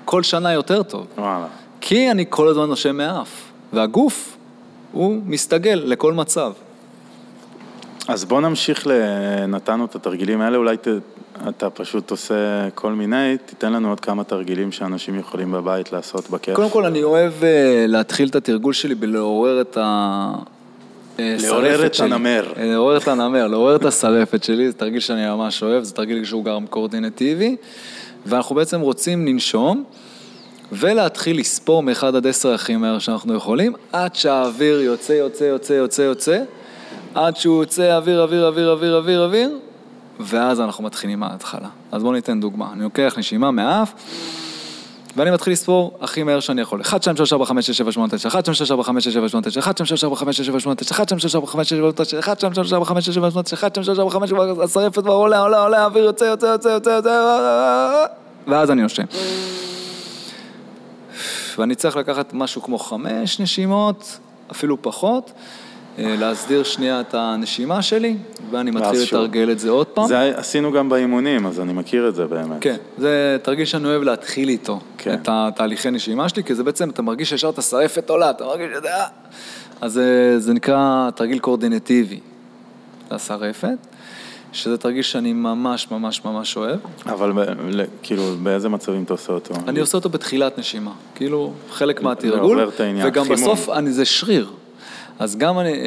[0.04, 1.06] בכל שנה יותר טוב.
[1.18, 1.46] וואלה.
[1.80, 3.30] כי אני כל הזמן נושם מהאף,
[3.72, 4.36] והגוף,
[4.92, 6.52] הוא מסתגל לכל מצב.
[8.08, 8.90] אז בוא נמשיך, ל...
[9.46, 10.88] נתנו את התרגילים האלה, אולי ת...
[11.48, 12.34] אתה פשוט עושה
[12.74, 16.54] כל מיני, תיתן לנו עוד כמה תרגילים שאנשים יכולים בבית לעשות בכיף.
[16.54, 20.32] קודם כל, אני אוהב אה, להתחיל את התרגול שלי בלעורר את ה...
[21.18, 22.00] אה, לעורר שרפת את.
[22.00, 22.52] הנמר.
[22.56, 26.24] אה, לעורר את הנמר, לעורר את השרפת שלי, זה תרגיל שאני ממש אוהב, זה תרגיל
[26.24, 27.56] שהוא גם קואורדינטיבי,
[28.26, 29.84] ואנחנו בעצם רוצים לנשום.
[30.72, 36.02] ולהתחיל לספור מ-1 עד 10 הכי מהר שאנחנו יכולים, עד שהאוויר יוצא, יוצא, יוצא, יוצא,
[36.02, 36.42] יוצא,
[37.14, 39.58] עד שהוא יוצא אוויר, אוויר, אוויר, אוויר, אוויר, אוויר,
[40.20, 41.68] ואז אנחנו מתחילים מההתחלה.
[41.92, 42.72] אז בואו ניתן דוגמה.
[42.72, 43.92] אני לוקח נשימה מהאף,
[45.16, 46.80] ואני מתחיל לספור הכי מהר שאני יכול.
[46.80, 49.14] 1, 2, 3, 4, 5, 6, 7, 8, 9, 1, 2, 3, 4, 5, 6,
[49.14, 51.34] 7, 8, 9, 1, 2, 3, 4, 5, 6, 7, 8, 9, 1, 2, 3,
[51.34, 53.58] 4, 5, 6, 7, 8, 9, 1, 2, 3, 4, 5, 6, 7, 8, 9,
[53.58, 56.46] 1, 2, 3, 4, 5, 6, 7, השרפת כבר עולה, עולה, עולה, האוויר יוצא, יוצא,
[56.46, 58.06] יוצא, יוצא, יוצא,
[58.46, 59.04] ואז אני נושם.
[61.58, 64.18] ואני צריך לקחת משהו כמו חמש נשימות,
[64.50, 65.63] אפילו פחות, אה,
[65.98, 68.16] להסדיר שנייה את הנשימה שלי,
[68.50, 69.18] ואני מתחיל שוב.
[69.20, 70.06] לתרגל את זה עוד פעם.
[70.06, 72.56] זה עשינו גם באימונים, אז אני מכיר את זה באמת.
[72.60, 75.14] כן, זה תרגיל שאני אוהב להתחיל איתו, כן.
[75.14, 78.68] את התהליכי נשימה שלי, כי זה בעצם, אתה מרגיש ישר את השרפת עולה, אתה מרגיש
[78.76, 79.06] את זה, אה.
[79.80, 82.20] אז זה, זה נקרא תרגיל קואורדינטיבי
[83.10, 83.68] לשרפת,
[84.52, 86.78] שזה תרגיל שאני ממש ממש ממש אוהב.
[87.06, 87.38] אבל ב...
[87.70, 89.54] ל- כאילו, באיזה מצבים אתה עושה אותו?
[89.68, 93.38] אני עושה אותו בתחילת נשימה, כאילו חלק מהתרגול, את העניין, וגם חימום.
[93.40, 94.50] בסוף אני, זה שריר.
[95.18, 95.78] אז גם אני, אה,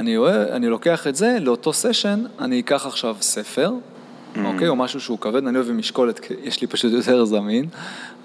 [0.00, 3.70] אני, אוהב, אני לוקח את זה, לאותו סשן, אני אקח עכשיו ספר,
[4.34, 4.38] Mm.
[4.44, 7.64] אוקיי, או משהו שהוא כבד, אני אוהב עם משקולת, כי יש לי פשוט יותר זמין.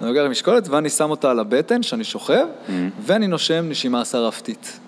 [0.00, 2.70] אני לוקח עם משקולת ואני שם אותה על הבטן, שאני שוכב, Mm.
[3.02, 4.78] ואני נושם נשימה שרפתית.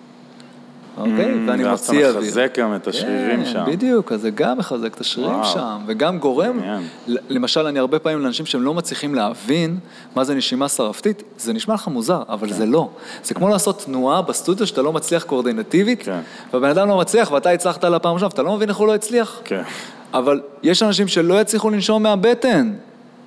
[0.96, 1.12] אוקיי?
[1.14, 2.20] Mm, ואני ואז אתה מוציא אוויר.
[2.20, 3.64] מחזק גם את השרירים כן, שם.
[3.66, 5.52] בדיוק, אז זה גם מחזק את השרירים וואו.
[5.52, 6.60] שם, וגם גורם,
[7.06, 9.78] למשל, אני הרבה פעמים לאנשים שהם לא מצליחים להבין
[10.16, 12.54] מה זה נשימה שרפתית, זה נשמע לך מוזר, אבל כן.
[12.54, 12.88] זה לא.
[13.24, 16.20] זה כמו לעשות תנועה בסטודיו שאתה לא מצליח קואורדינטיבית, כן.
[16.52, 18.94] והבן אדם לא מצליח ואתה הצלחת על הפעם ראשונה, ואתה לא מבין איך הוא לא
[18.94, 19.40] הצליח.
[19.44, 19.62] כן.
[20.14, 22.72] אבל יש אנשים שלא יצליחו לנשום מהבטן.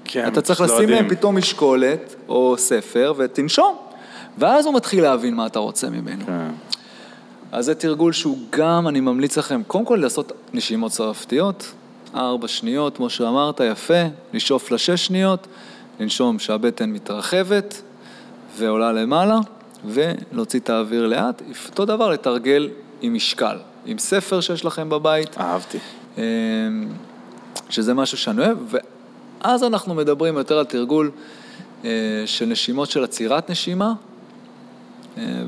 [0.06, 1.10] כן, אתה צריך לא לשים להם.
[1.10, 3.76] פתאום משקולת או ספר ותנשום.
[4.38, 6.26] ואז הוא מתחיל להבין מה אתה רוצה ממנו.
[6.26, 6.48] כן.
[7.52, 11.74] אז זה תרגול שהוא גם, אני ממליץ לכם, קודם כל לעשות נשימות שרפתיות,
[12.16, 15.48] ארבע שניות, כמו שאמרת, יפה, לשאוף לשש שניות,
[16.00, 17.82] לנשום שהבטן מתרחבת
[18.58, 19.40] ועולה למעלה,
[19.86, 21.42] ולהוציא את האוויר לאט.
[21.70, 22.70] אותו דבר, לתרגל
[23.02, 25.38] עם משקל, עם ספר שיש לכם בבית.
[25.38, 25.78] אהבתי.
[26.18, 26.24] אמ,
[27.70, 28.58] שזה משהו שאני אוהב,
[29.42, 31.12] ואז אנחנו מדברים יותר על תרגול
[31.86, 31.90] אה,
[32.26, 33.94] של נשימות של עצירת נשימה,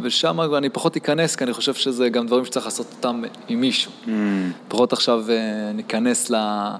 [0.01, 3.91] ושם אני פחות אכנס, כי אני חושב שזה גם דברים שצריך לעשות אותם עם מישהו.
[4.05, 4.09] אמ,
[4.67, 5.35] פחות עכשיו אה,
[5.73, 6.75] ניכנס ל-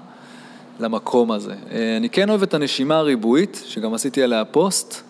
[0.80, 1.54] למקום הזה.
[1.72, 5.02] אה, אני כן אוהב את הנשימה הריבועית, שגם עשיתי עליה פוסט.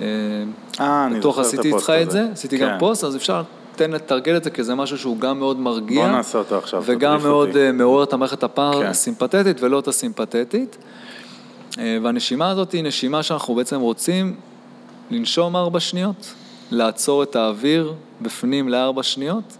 [0.00, 0.06] אה,
[0.80, 2.24] אה, אני זוכר את עשיתי הפוסט איתך את הזה.
[2.24, 2.78] זה, עשיתי גם כן.
[2.78, 3.42] פוסט, אז אפשר
[3.76, 6.06] תן לתרגל את זה, כי זה משהו שהוא גם מאוד מרגיע.
[6.06, 7.66] בוא נעשה אותו עכשיו, וגם מאוד אותי.
[7.66, 8.46] אה, מעורר את המערכת כן.
[8.46, 10.76] הפרסימפטית ולא את הסימפטית.
[11.78, 14.36] אה, והנשימה הזאת היא נשימה שאנחנו בעצם רוצים
[15.10, 16.34] לנשום ארבע שניות,
[16.70, 19.56] לעצור את האוויר בפנים לארבע שניות,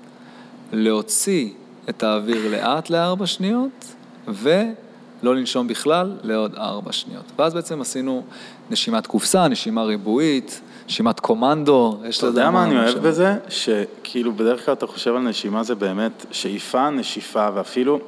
[0.72, 1.50] להוציא
[1.88, 3.94] את האוויר לאט לארבע שניות,
[4.28, 7.24] ולא לנשום בכלל לעוד ארבע שניות.
[7.38, 8.22] ואז בעצם עשינו
[8.70, 12.98] נשימת קופסה, נשימה ריבועית, נשימת קומנדו, יש אתה לזה יודע מה אני אוהב.
[12.98, 13.34] בזה?
[13.48, 17.98] שכאילו בדרך כלל אתה חושב על נשימה זה באמת שאיפה, נשיפה, ואפילו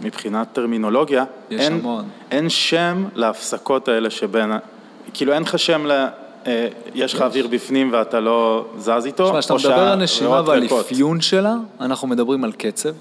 [0.00, 2.04] מבחינת טרמינולוגיה, יש אין, המון.
[2.30, 4.50] אין שם להפסקות האלה שבין,
[5.14, 6.06] כאילו אין לך שם ל...
[6.46, 10.66] אה, יש לך אוויר בפנים ואתה לא זז איתו, תשמע, כשאתה מדבר על נשימה ועל.
[10.80, 12.92] אפיון שלה, אנחנו מדברים על קצב,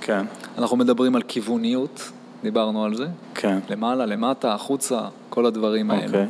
[0.00, 0.26] כן,
[0.58, 2.10] אנחנו מדברים על כיווניות,
[2.42, 3.58] דיברנו על זה, כן.
[3.70, 6.06] למעלה, למטה, החוצה, כל הדברים האלה.
[6.06, 6.26] אוקיי.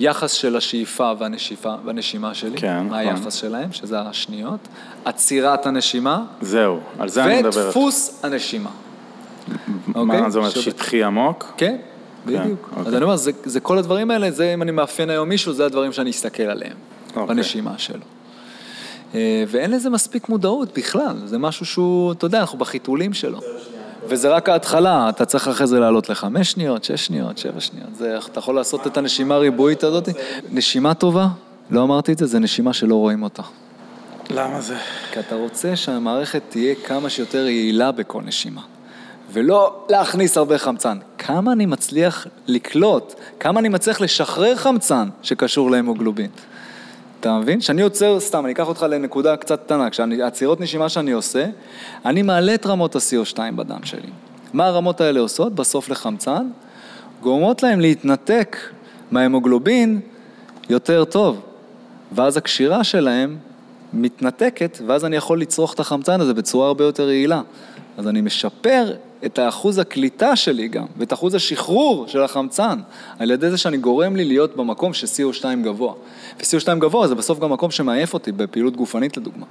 [0.00, 2.98] יחס של השאיפה והנשיפה, והנשימה שלי, כן, מה נכון.
[2.98, 4.68] היחס שלהם, שזה השניות,
[5.04, 7.66] עצירת הנשימה, זהו, על זה אני מדבר.
[7.66, 8.70] ודפוס הנשימה.
[9.86, 10.30] מה אוקיי?
[10.30, 11.52] זה אומר, שטחי עמוק?
[11.56, 11.76] כן,
[12.26, 12.68] בדיוק.
[12.70, 12.86] אוקיי.
[12.86, 15.66] אז אני אומר, זה, זה כל הדברים האלה, זה אם אני מאפיין היום מישהו, זה
[15.66, 16.76] הדברים שאני אסתכל עליהם,
[17.16, 17.26] אוקיי.
[17.26, 18.00] בנשימה שלו.
[19.14, 23.40] אה, ואין לזה מספיק מודעות בכלל, זה משהו שהוא, אתה יודע, אנחנו בחיתולים שלו.
[24.08, 27.94] וזה רק ההתחלה, אתה צריך אחרי זה לעלות לחמש שניות, שש שניות, שבע שניות.
[27.94, 30.08] זה, אתה יכול לעשות את הנשימה הריבועית הזאת.
[30.50, 31.28] נשימה טובה,
[31.70, 33.42] לא אמרתי את זה, זה נשימה שלא רואים אותה.
[34.30, 34.76] למה זה?
[35.12, 38.60] כי אתה רוצה שהמערכת תהיה כמה שיותר יעילה בכל נשימה.
[39.32, 40.98] ולא להכניס הרבה חמצן.
[41.18, 46.30] כמה אני מצליח לקלוט, כמה אני מצליח לשחרר חמצן שקשור להמוגלובין.
[47.20, 47.60] אתה מבין?
[47.60, 51.46] כשאני עוצר, סתם, אני אקח אותך לנקודה קצת קטנה, כשהעצירות נשימה שאני עושה,
[52.04, 54.08] אני מעלה את רמות ה-CO2 בדם שלי.
[54.52, 55.54] מה הרמות האלה עושות?
[55.54, 56.46] בסוף לחמצן,
[57.20, 58.56] גורמות להם להתנתק
[59.10, 60.00] מההמוגלובין
[60.68, 61.40] יותר טוב.
[62.12, 63.36] ואז הקשירה שלהם
[63.92, 67.40] מתנתקת, ואז אני יכול לצרוך את החמצן הזה בצורה הרבה יותר יעילה.
[67.96, 68.92] אז אני משפר
[69.24, 72.78] את האחוז הקליטה שלי גם, ואת אחוז השחרור של החמצן,
[73.18, 75.92] על ידי זה שאני גורם לי להיות במקום של CO2 גבוה.
[76.38, 79.46] ו-CO2 גבוה זה בסוף גם מקום שמעייף אותי בפעילות גופנית לדוגמה.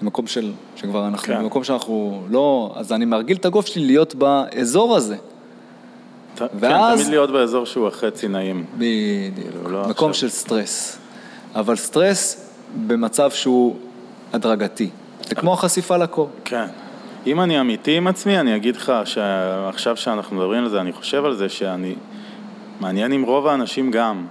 [0.00, 1.34] זה מקום של, שכבר אנחנו, כן.
[1.34, 1.42] כן.
[1.42, 5.16] במקום שאנחנו לא, אז אני מרגיל את הגוף שלי להיות באזור הזה.
[6.34, 8.64] ת- ואז- כן, תמיד להיות באזור שהוא החצי נעים.
[8.78, 9.70] בדיוק.
[9.70, 10.28] לא מקום עכשיו.
[10.28, 10.98] של סטרס.
[11.54, 12.50] אבל סטרס
[12.86, 13.76] במצב שהוא
[14.32, 14.88] הדרגתי.
[15.28, 16.28] זה כמו החשיפה לקור.
[16.44, 16.66] כן.
[17.26, 21.24] אם אני אמיתי עם עצמי, אני אגיד לך שעכשיו שאנחנו מדברים על זה, אני חושב
[21.24, 21.94] על זה שאני...
[22.80, 24.26] מעניין עם רוב האנשים גם,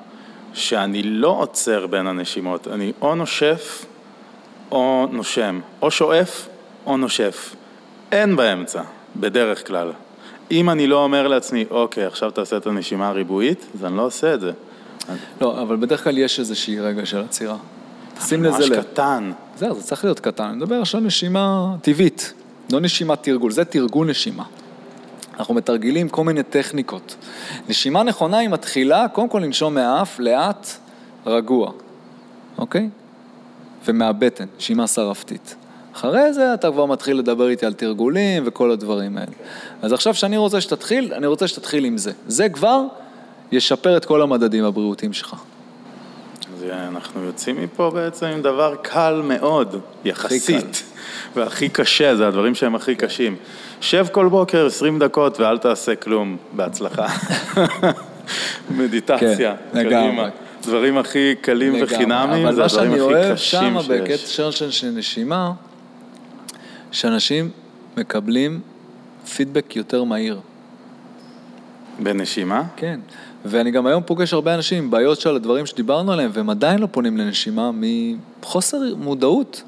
[0.54, 3.86] שאני לא עוצר בין הנשימות, אני או נושף
[4.72, 6.48] או נושם, או שואף
[6.86, 7.56] או נושף.
[8.12, 8.82] אין באמצע,
[9.16, 9.92] בדרך כלל.
[10.52, 14.34] אם אני לא אומר לעצמי, אוקיי, עכשיו תעשה את הנשימה הריבועית, אז אני לא עושה
[14.34, 14.52] את זה.
[15.42, 17.58] לא, אבל בדרך כלל יש איזושהי רגע של עצירה.
[18.22, 18.82] שים לזה ממש לב.
[18.82, 19.32] קטן.
[19.58, 20.44] זהו, זה צריך להיות קטן.
[20.44, 22.34] אני מדבר עכשיו נשימה טבעית,
[22.72, 24.44] לא נשימת תרגול, זה תרגול נשימה.
[25.40, 27.16] אנחנו מתרגלים כל מיני טכניקות.
[27.70, 30.68] נשימה נכונה היא מתחילה, קודם כל לנשום מהאף, לאט,
[31.26, 31.72] רגוע,
[32.58, 32.90] אוקיי?
[33.86, 35.56] ומהבטן, נשימה שרפתית.
[35.94, 39.32] אחרי זה אתה כבר מתחיל לדבר איתי על תרגולים וכל הדברים האלה.
[39.82, 42.12] אז עכשיו שאני רוצה שתתחיל, אני רוצה שתתחיל עם זה.
[42.28, 42.84] זה כבר
[43.52, 45.36] ישפר את כל המדדים הבריאותיים שלך.
[46.60, 50.84] אז אנחנו יוצאים מפה בעצם עם דבר קל מאוד, יחסית.
[51.36, 53.36] והכי קשה, זה הדברים שהם הכי קשים.
[53.82, 57.08] שב כל בוקר 20 דקות ואל תעשה כלום, בהצלחה.
[58.78, 60.30] מדיטציה, כן, קדימה.
[60.64, 61.96] דברים הכי קלים לגמרי.
[61.96, 63.88] וחינמיים, אבל זה מה הדברים שאני הכי אוהב קשים שם שיש.
[63.88, 65.52] בקטע של של נשימה,
[66.92, 67.50] שאנשים
[67.98, 68.62] מקבלים
[69.36, 70.40] פידבק יותר מהיר.
[72.00, 72.64] בנשימה?
[72.76, 73.00] כן.
[73.46, 76.88] ואני גם היום פוגש הרבה אנשים עם בעיות של הדברים שדיברנו עליהם, והם עדיין לא
[76.92, 79.64] פונים לנשימה מחוסר מודעות.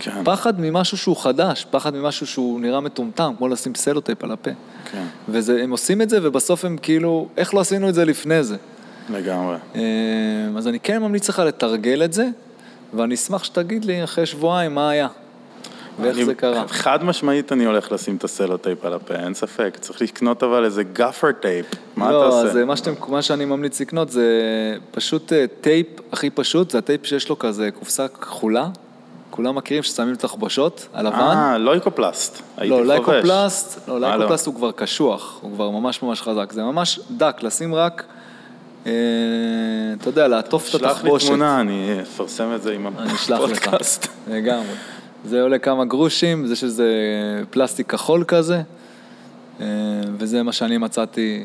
[0.00, 0.24] כן.
[0.24, 4.50] פחד ממשהו שהוא חדש, פחד ממשהו שהוא נראה מטומטם, כמו לשים סלוטייפ על הפה.
[4.92, 8.56] כן, והם עושים את זה, ובסוף הם כאילו, איך לא עשינו את זה לפני זה?
[9.10, 9.56] לגמרי.
[9.74, 9.80] אה,
[10.56, 12.28] אז אני כן ממליץ לך לתרגל את זה,
[12.94, 15.08] ואני אשמח שתגיד לי אחרי שבועיים מה היה,
[16.00, 16.68] ואיך אני- זה קרה.
[16.68, 19.76] חד משמעית אני הולך לשים את הסלוטייפ על הפה, אין ספק.
[19.80, 21.66] צריך לקנות אבל איזה gaffer tape.
[21.96, 22.38] מה אתה לא, עושה?
[22.50, 24.24] אז מה, שאתם, מה שאני ממליץ לקנות זה
[24.90, 28.68] פשוט אה, טייפ הכי פשוט, זה הטייפ שיש לו כזה קופסה כחולה,
[29.30, 31.16] כולם מכירים ששמים תחבושות, הלבן.
[31.18, 32.42] אה, לויקופלסט.
[32.56, 32.88] הייתי לא, חובש.
[32.88, 34.08] לייקופלסט, לא, לא?
[34.08, 38.04] לייקופלסט הוא כבר קשוח, הוא כבר ממש ממש חזק, זה ממש דק, לשים רק,
[38.86, 38.92] אה,
[40.00, 41.26] אתה יודע, לעטוף את שלח לי התחבושת.
[41.26, 44.06] תמונה, אני אפרסם את זה עם אני אשלח לך, הפודקאסט.
[44.28, 44.74] לגמרי.
[45.24, 46.88] זה עולה כמה גרושים, זה שזה
[47.50, 48.62] פלסטיק כחול כזה,
[49.60, 49.66] אה,
[50.18, 51.44] וזה מה שאני מצאתי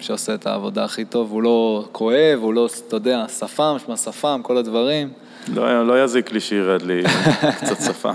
[0.00, 4.40] שעושה את העבודה הכי טוב, הוא לא כואב, הוא לא, אתה יודע, שפם, שמע שפם,
[4.42, 5.10] כל הדברים.
[5.54, 7.02] לא לא יזיק לי שירד לי
[7.60, 8.12] קצת שפה.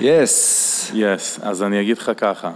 [0.00, 0.90] יס.
[0.94, 2.50] יס, אז אני אגיד לך ככה,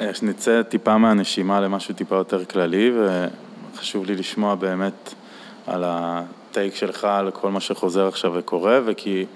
[0.00, 2.92] אה, שנצא טיפה מהנשימה למשהו טיפה יותר כללי,
[3.74, 5.14] וחשוב לי לשמוע באמת
[5.66, 5.84] על
[6.54, 9.26] הטייק שלך, על כל מה שחוזר עכשיו וקורה, וכי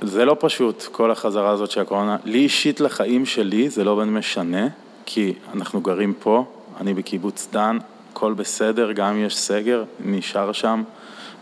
[0.00, 2.16] זה לא פשוט, כל החזרה הזאת של הקורונה.
[2.24, 4.66] לי אישית לחיים שלי זה לא באמת משנה,
[5.06, 6.44] כי אנחנו גרים פה,
[6.80, 7.78] אני בקיבוץ דן,
[8.12, 10.82] הכל בסדר, גם אם יש סגר, נשאר שם.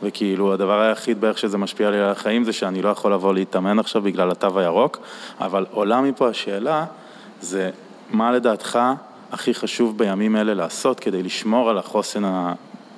[0.02, 3.78] וכאילו הדבר היחיד בערך שזה משפיע לי על החיים זה שאני לא יכול לבוא להתאמן
[3.78, 4.98] עכשיו בגלל התו הירוק,
[5.40, 6.84] אבל עולה מפה השאלה
[7.40, 7.70] זה
[8.10, 8.78] מה לדעתך
[9.32, 12.24] הכי חשוב בימים אלה לעשות כדי לשמור על החוסן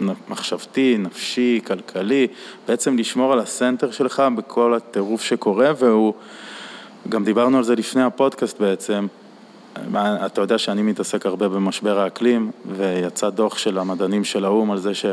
[0.01, 2.27] המחשבתי, נפשי, כלכלי,
[2.69, 6.15] בעצם לשמור על הסנטר שלך בכל הטירוף שקורה והוא,
[7.09, 9.07] גם דיברנו על זה לפני הפודקאסט בעצם,
[9.97, 14.95] אתה יודע שאני מתעסק הרבה במשבר האקלים ויצא דוח של המדענים של האו"ם על זה
[14.95, 15.07] ש...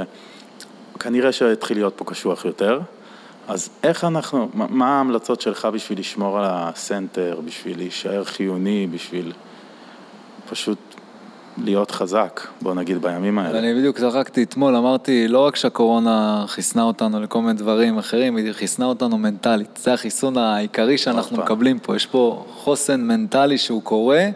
[1.00, 2.80] כנראה שהתחיל להיות פה קשוח יותר,
[3.48, 9.34] אז איך אנחנו, מה ההמלצות שלך בשביל לשמור על הסנטר, בשביל להישאר חיוני, בשביל
[10.50, 10.89] פשוט
[11.64, 13.60] להיות חזק, בוא נגיד בימים האלה?
[13.60, 18.52] אני בדיוק זרקתי אתמול, אמרתי, לא רק שהקורונה חיסנה אותנו לכל מיני דברים אחרים, היא
[18.52, 19.80] חיסנה אותנו מנטלית.
[19.84, 21.38] זה החיסון העיקרי שאנחנו.
[21.38, 21.96] מקבלים פה.
[21.96, 24.30] יש פה חוסן מנטלי שהוא קורה,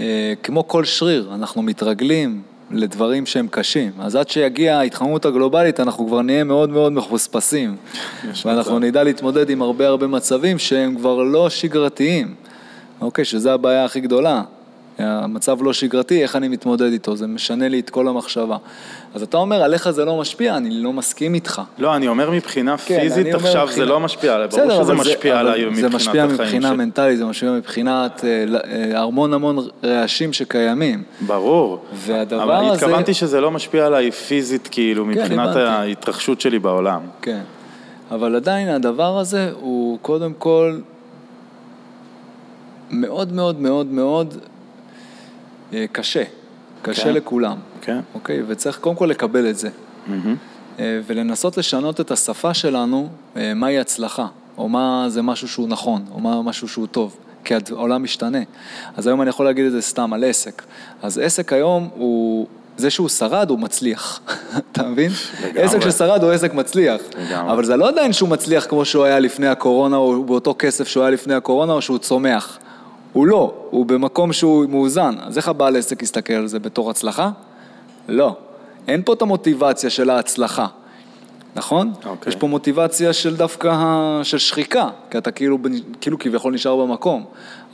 [0.00, 3.92] אה, כמו כל שריר, אנחנו מתרגלים לדברים שהם קשים.
[4.00, 7.76] אז עד שיגיע ההתחממות הגלובלית, אנחנו כבר נהיה מאוד מאוד מחוספסים.
[8.44, 8.84] ואנחנו מצב.
[8.84, 12.34] נדע להתמודד עם הרבה הרבה מצבים שהם כבר לא שגרתיים.
[13.00, 14.42] אוקיי, שזו הבעיה הכי גדולה.
[15.04, 18.56] המצב לא שגרתי, איך אני מתמודד איתו, זה משנה לי את כל המחשבה.
[19.14, 21.62] אז אתה אומר, עליך זה לא משפיע, אני לא מסכים איתך.
[21.78, 24.84] לא, אני אומר מבחינה כן, פיזית עכשיו מבחינה- זה לא משפיע עליי, ברור שזה אבל
[24.86, 26.76] זה- משפיע אבל עליי זה מבחינת משפיע החיים מבחינה שלי.
[26.76, 28.44] מנטלית, זה משפיע מבחינת אה,
[28.94, 31.02] אה, המון המון רעשים שקיימים.
[31.26, 35.60] ברור, והדבר אבל הזה- התכוונתי שזה לא משפיע עליי פיזית, כאילו, מבחינת הבנתי.
[35.60, 37.00] ההתרחשות שלי בעולם.
[37.22, 37.40] כן.
[38.10, 40.78] אבל עדיין הדבר הזה הוא קודם כל
[42.90, 44.34] מאוד מאוד מאוד מאוד
[45.92, 46.22] קשה.
[46.82, 47.14] קשה כן.
[47.14, 47.56] לכולם.
[47.80, 48.00] כן.
[48.14, 48.42] אוקיי?
[48.46, 49.68] וצריך קודם כל לקבל את זה.
[50.78, 54.26] אה, ולנסות לשנות את השפה שלנו, אה, מהי הצלחה,
[54.58, 58.38] או מה זה משהו שהוא נכון, או מה משהו שהוא טוב, כי העולם משתנה.
[58.96, 60.62] אז היום אני יכול להגיד את זה סתם על עסק.
[61.02, 62.46] אז עסק היום הוא,
[62.76, 64.20] זה שהוא שרד הוא מצליח,
[64.72, 65.10] אתה מבין?
[65.44, 65.62] לגמרי.
[65.62, 67.00] עסק ששרד הוא עסק מצליח.
[67.18, 67.52] לגמרי.
[67.52, 71.02] אבל זה לא עדיין שהוא מצליח כמו שהוא היה לפני הקורונה, או באותו כסף שהוא
[71.02, 72.58] היה לפני הקורונה, או שהוא צומח.
[73.12, 75.14] הוא לא, הוא במקום שהוא מאוזן.
[75.20, 77.30] אז איך הבעל עסק יסתכל על זה בתור הצלחה?
[78.08, 78.36] לא.
[78.88, 80.66] אין פה את המוטיבציה של ההצלחה,
[81.56, 81.92] נכון?
[82.06, 82.30] אוקיי.
[82.30, 83.74] יש פה מוטיבציה של דווקא,
[84.22, 85.58] של שחיקה, כי אתה כאילו,
[86.00, 87.24] כאילו כביכול נשאר במקום.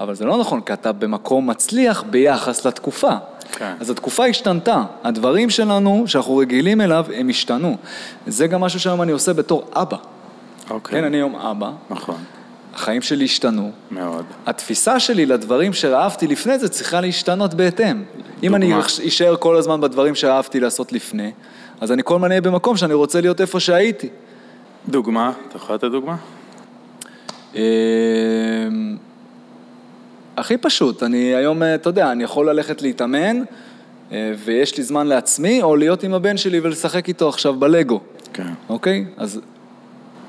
[0.01, 3.12] אבל זה לא נכון, כי אתה במקום מצליח ביחס לתקופה.
[3.53, 3.74] כן.
[3.80, 7.76] אז התקופה השתנתה, הדברים שלנו, שאנחנו רגילים אליו, הם השתנו.
[8.26, 9.97] זה גם משהו שהיום אני עושה בתור אבא.
[10.70, 11.01] אוקיי.
[11.01, 12.16] כן, אני היום אבא, נכון,
[12.77, 13.70] החיים שלי השתנו.
[13.91, 14.24] מאוד.
[14.47, 18.03] התפיסה שלי לדברים שאהבתי לפני זה צריכה להשתנות בהתאם.
[18.43, 18.87] אם אני דוגמה.
[19.09, 21.33] אשאר כל הזמן בדברים שאהבתי לעשות לפני,
[21.81, 24.09] אז אני כל הזמן אהיה במקום שאני רוצה להיות איפה שהייתי.
[24.89, 26.16] דוגמה, אתה יכול לתת דוגמה?
[27.55, 27.61] אמ,
[30.37, 33.43] הכי פשוט, אני היום, אה, אתה יודע, אני יכול ללכת להתאמן,
[34.12, 38.01] אה, ויש לי זמן לעצמי, או להיות עם הבן שלי ולשחק איתו עכשיו בלגו,
[38.33, 38.53] כן.
[38.68, 39.05] אוקיי?
[39.16, 39.41] אז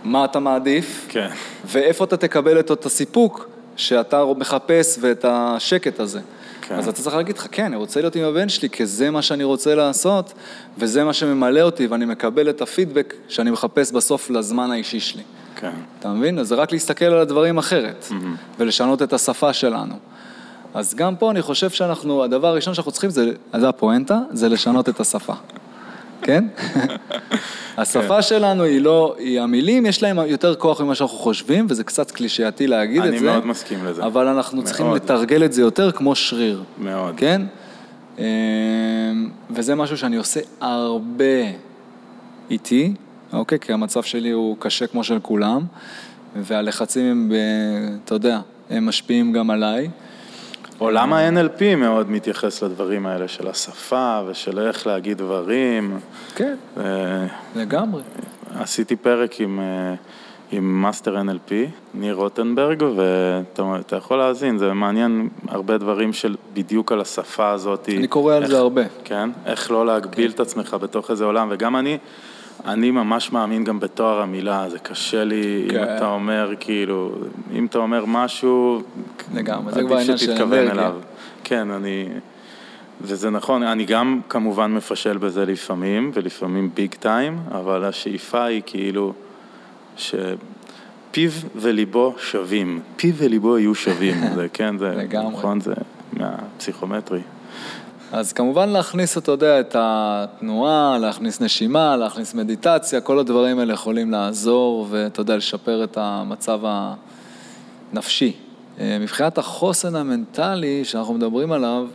[0.08, 1.05] מה אתה מעדיף?
[1.10, 1.28] כן.
[1.66, 6.20] ואיפה אתה תקבל את אותו סיפוק שאתה מחפש ואת השקט הזה.
[6.62, 6.76] כן.
[6.76, 9.22] אז אתה צריך להגיד לך, כן, אני רוצה להיות עם הבן שלי, כי זה מה
[9.22, 10.34] שאני רוצה לעשות,
[10.78, 15.24] וזה מה שממלא אותי, ואני מקבל את הפידבק שאני מחפש בסוף לזמן האישי שלי.
[15.55, 15.72] כן.
[15.99, 16.39] אתה מבין?
[16.39, 18.08] אז זה רק להסתכל על הדברים אחרת,
[18.60, 19.95] ולשנות את השפה שלנו.
[20.74, 24.89] אז גם פה אני חושב שאנחנו, הדבר הראשון שאנחנו צריכים זה, זה הפואנטה, זה לשנות
[24.89, 25.34] את השפה.
[26.22, 26.45] כן?
[27.78, 32.11] השפה שלנו היא לא, היא המילים, יש להם יותר כוח ממה שאנחנו חושבים, וזה קצת
[32.11, 33.26] קלישאתי להגיד אני את זה.
[33.26, 34.03] מאוד מסכים לזה.
[34.05, 34.95] אבל אנחנו צריכים מאוד.
[35.03, 36.63] לתרגל את זה יותר כמו שריר.
[36.78, 37.15] מאוד.
[37.18, 37.41] כן?
[38.20, 38.24] אמ,
[39.49, 41.24] וזה משהו שאני עושה הרבה
[42.51, 42.93] איתי,
[43.34, 43.59] אוקיי?
[43.59, 45.61] כי המצב שלי הוא קשה כמו של כולם,
[46.36, 48.39] והלחצים הם, ב- אתה יודע,
[48.70, 49.89] הם משפיעים גם עליי.
[50.78, 55.99] עולם ה-NLP מאוד מתייחס לדברים האלה של השפה ושל איך להגיד דברים.
[56.36, 57.25] כן, אה,
[57.55, 58.01] לגמרי.
[58.55, 59.95] עשיתי פרק עם, אה,
[60.51, 61.53] עם מאסטר NLP,
[61.93, 67.89] ניר רוטנברג, ואתה אתה יכול להאזין, זה מעניין הרבה דברים של בדיוק על השפה הזאת.
[67.89, 68.82] אני קורא על איך, זה הרבה.
[69.03, 71.97] כן, איך לא להגביל את עצמך בתוך איזה עולם, וגם אני,
[72.66, 75.78] אני ממש מאמין גם בתואר המילה, זה קשה לי, כן.
[75.78, 77.16] אם אתה אומר כאילו,
[77.53, 78.82] אם אתה אומר משהו,
[79.34, 80.91] לגמרי, זה כבר עניין של אנרגיה.
[81.43, 82.08] כן, אני...
[83.01, 89.14] וזה נכון, אני גם כמובן מפשל בזה לפעמים, ולפעמים ביג טיים, אבל השאיפה היא כאילו
[89.97, 92.80] שפיו וליבו שווים.
[92.95, 95.34] פיו וליבו יהיו שווים, זה כן, זה לגמרי.
[95.34, 95.74] נכון, זה
[96.14, 97.22] מהפסיכומטרי.
[98.12, 104.12] אז כמובן להכניס, אתה יודע, את התנועה, להכניס נשימה, להכניס מדיטציה, כל הדברים האלה יכולים
[104.12, 106.60] לעזור ואתה יודע, לשפר את המצב
[107.93, 108.34] הנפשי.
[108.80, 111.88] אה, מבחינת החוסן המנטלי שאנחנו מדברים עליו,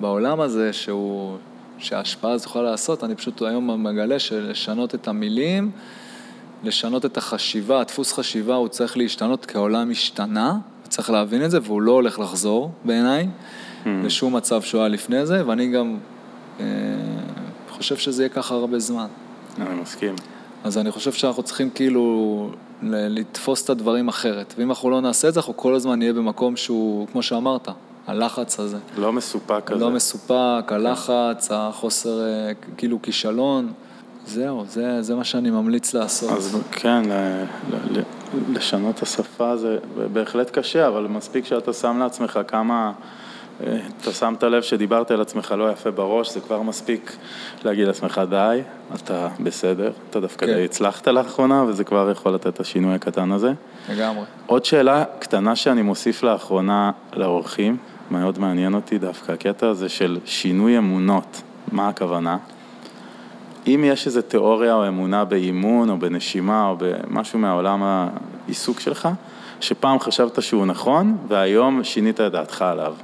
[0.00, 1.36] בעולם הזה, שהוא,
[1.78, 5.70] שההשפעה הזו יכולה לעשות, אני פשוט היום מגלה שלשנות את המילים,
[6.64, 11.58] לשנות את החשיבה, הדפוס חשיבה הוא צריך להשתנות כי העולם השתנה, צריך להבין את זה,
[11.62, 13.28] והוא לא הולך לחזור בעיניי,
[13.86, 15.96] לשום מצב שהוא היה לפני זה, ואני גם
[16.60, 16.64] אה,
[17.70, 19.06] חושב שזה יהיה ככה הרבה זמן.
[19.60, 20.14] אני מסכים.
[20.64, 22.50] אז אני חושב שאנחנו צריכים כאילו
[22.82, 26.12] ל- לתפוס את הדברים אחרת, ואם אנחנו לא נעשה את זה, אנחנו כל הזמן נהיה
[26.12, 27.68] במקום שהוא, כמו שאמרת,
[28.06, 28.78] הלחץ הזה.
[28.96, 29.80] לא מסופק כזה.
[29.80, 30.32] לא מסופק,
[30.68, 32.26] הלחץ, החוסר, אה,
[32.76, 33.72] כאילו כישלון,
[34.26, 36.30] זהו, זה, זה מה שאני ממליץ לעשות.
[36.30, 39.78] אז כן, ל- ל- ל- לשנות את השפה זה
[40.12, 42.92] בהחלט קשה, אבל מספיק שאתה שם לעצמך כמה...
[43.62, 47.16] אתה שמת לב שדיברת על עצמך לא יפה בראש, זה כבר מספיק
[47.64, 48.60] להגיד לעצמך די,
[48.94, 50.54] אתה בסדר, אתה דווקא כן.
[50.54, 53.52] די הצלחת לאחרונה, וזה כבר יכול לתת את השינוי הקטן הזה.
[53.88, 54.24] לגמרי.
[54.46, 57.76] עוד שאלה קטנה שאני מוסיף לאחרונה לאורחים,
[58.10, 61.42] מאוד מעניין אותי דווקא, הקטע הזה של שינוי אמונות,
[61.72, 62.36] מה הכוונה?
[63.66, 69.08] אם יש איזו תיאוריה או אמונה באימון או בנשימה או במשהו מהעולם העיסוק שלך,
[69.60, 72.94] שפעם חשבת שהוא נכון והיום שינית את דעתך עליו.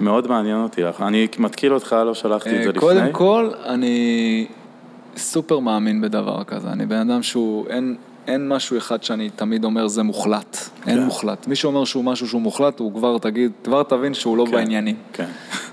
[0.00, 2.80] מאוד מעניין אותי, אני מתקיל אותך, לא שלחתי את זה אה, לפני.
[2.80, 4.46] קודם כל, אני
[5.16, 6.68] סופר מאמין בדבר כזה.
[6.68, 10.56] אני בן אדם שהוא, אין, אין משהו אחד שאני תמיד אומר זה מוחלט.
[10.86, 11.04] אין כן.
[11.04, 11.46] מוחלט.
[11.46, 14.96] מי שאומר שהוא משהו שהוא מוחלט, הוא כבר תגיד, כבר תבין שהוא לא כן, בעניינים.
[15.12, 15.28] כן,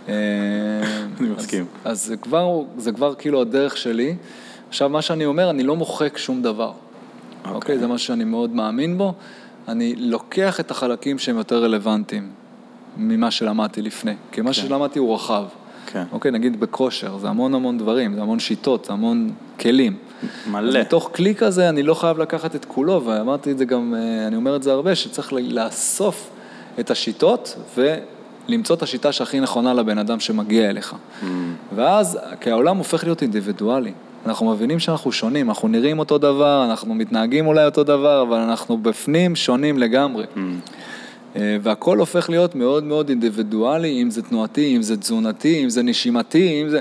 [0.10, 0.14] אה,
[1.20, 1.66] אני אז- מסכים.
[1.86, 2.48] אז זה כבר,
[2.78, 4.16] זה כבר כאילו הדרך שלי.
[4.70, 6.72] עכשיו, מה שאני אומר, אני לא מוחק שום דבר.
[7.46, 7.56] אוקיי.
[7.56, 7.80] אוקיי?
[7.80, 9.14] זה משהו שאני מאוד מאמין בו.
[9.68, 12.30] אני לוקח את החלקים שהם יותר רלוונטיים
[12.98, 14.14] ממה שלמדתי לפני.
[14.32, 15.44] כי מה שלמדתי הוא רחב.
[15.86, 16.04] כן.
[16.12, 19.98] אוקיי, נגיד בכושר, זה המון המון דברים, זה המון שיטות, זה המון כלים.
[20.52, 20.70] מלא.
[20.70, 24.28] אז מתוך כלי כזה אני לא חייב לקחת את כולו, ואמרתי את זה גם, אה,
[24.28, 26.30] אני אומר את זה הרבה, שצריך לאסוף
[26.80, 30.94] את השיטות ולמצוא את השיטה שהכי נכונה לבן אדם שמגיע אליך.
[30.94, 31.26] Mm.
[31.76, 33.92] ואז, כי העולם הופך להיות אינדיבידואלי.
[34.26, 38.78] אנחנו מבינים שאנחנו שונים, אנחנו נראים אותו דבר, אנחנו מתנהגים אולי אותו דבר, אבל אנחנו
[38.78, 40.24] בפנים שונים לגמרי.
[40.24, 40.40] Mm.
[41.36, 45.84] אה, והכל הופך להיות מאוד מאוד אינדיבידואלי, אם זה תנועתי, אם זה תזונתי, אם זה
[45.84, 46.80] נשימתי, אם זה...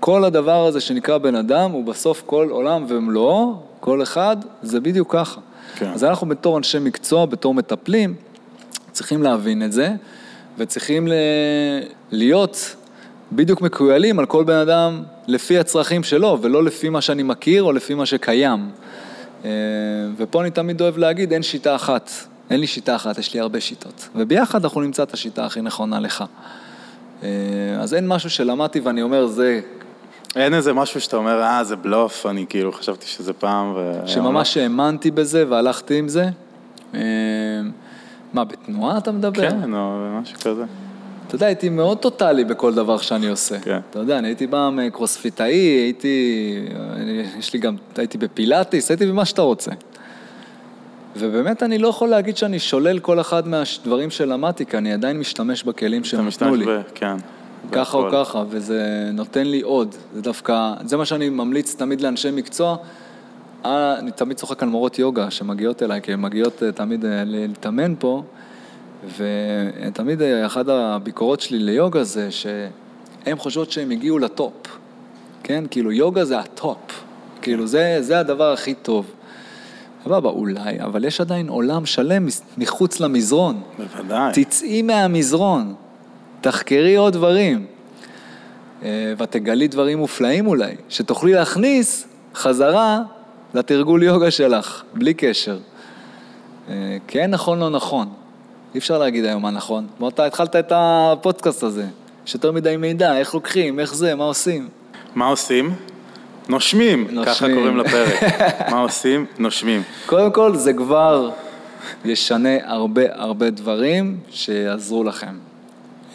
[0.00, 5.12] כל הדבר הזה שנקרא בן אדם הוא בסוף כל עולם ומלואו, כל אחד, זה בדיוק
[5.12, 5.40] ככה.
[5.76, 5.90] כן.
[5.90, 8.14] אז אנחנו בתור אנשי מקצוע, בתור מטפלים,
[8.92, 9.92] צריכים להבין את זה,
[10.58, 11.12] וצריכים ל...
[12.10, 12.76] להיות
[13.32, 17.72] בדיוק מקוילים על כל בן אדם לפי הצרכים שלו, ולא לפי מה שאני מכיר או
[17.72, 18.70] לפי מה שקיים.
[19.44, 19.50] אה,
[20.16, 22.10] ופה אני תמיד אוהב להגיד, אין שיטה אחת.
[22.50, 24.08] אין לי שיטה אחת, יש לי הרבה שיטות.
[24.14, 26.24] וביחד אנחנו נמצא את השיטה הכי נכונה לך.
[27.22, 27.28] אה,
[27.80, 29.60] אז אין משהו שלמדתי ואני אומר, זה
[30.36, 33.92] אין איזה משהו שאתה אומר, אה, זה בלוף, אני כאילו חשבתי שזה פעם, ו...
[34.06, 36.28] שממש האמנתי בזה והלכתי עם זה.
[36.94, 37.00] אה,
[38.32, 39.50] מה, בתנועה אתה מדבר?
[39.50, 40.64] כן, או משהו כזה.
[41.26, 43.60] אתה יודע, הייתי מאוד טוטאלי בכל דבר שאני עושה.
[43.60, 43.78] כן.
[43.90, 46.54] אתה יודע, אני הייתי בא מקרוספיטאי, הייתי,
[47.38, 49.70] יש לי גם, הייתי בפילאטיס, הייתי במה שאתה רוצה.
[51.16, 55.64] ובאמת אני לא יכול להגיד שאני שולל כל אחד מהדברים שלמדתי, כי אני עדיין משתמש
[55.64, 56.66] בכלים אתה שהם נתנו משתמש לי.
[56.66, 56.82] ב...
[56.94, 57.16] כן.
[57.72, 58.08] ככה או.
[58.12, 59.94] ככה, וזה נותן לי עוד.
[60.14, 62.76] זה דווקא, זה מה שאני ממליץ תמיד לאנשי מקצוע.
[63.64, 67.22] אה, אני תמיד צוחק על מורות יוגה שמגיעות אליי, כי הן מגיעות אה, תמיד אה,
[67.26, 68.22] להתאמן פה,
[69.16, 74.78] ותמיד אחת הביקורות שלי ליוגה זה שהן חושבות שהן הגיעו לטופ,
[75.42, 75.64] כן?
[75.70, 77.02] כאילו יוגה זה הטופ,
[77.42, 79.06] כאילו זה, זה הדבר הכי טוב.
[80.04, 82.26] סבבה, אולי, אבל יש עדיין עולם שלם
[82.58, 83.60] מחוץ למזרון.
[83.78, 84.44] בוודאי.
[84.44, 85.74] תצאי מהמזרון,
[86.40, 87.66] תחקרי עוד דברים,
[88.82, 93.00] אה, ותגלי דברים מופלאים אולי, שתוכלי להכניס חזרה
[93.54, 95.58] לתרגול יוגה שלך, בלי קשר.
[97.06, 98.08] כן נכון, לא נכון.
[98.74, 99.86] אי אפשר להגיד היום מה נכון.
[99.98, 101.86] כמו אתה התחלת את הפודקאסט הזה.
[102.26, 104.68] יש יותר מדי מידע, איך לוקחים, איך זה, מה עושים.
[105.14, 105.74] מה עושים?
[106.50, 107.08] נושמים.
[107.26, 108.22] ככה קוראים לפרק.
[108.72, 109.26] מה עושים?
[109.38, 109.82] נושמים.
[110.06, 111.30] קודם כל, זה כבר
[112.04, 115.34] ישנה הרבה הרבה דברים שיעזרו לכם.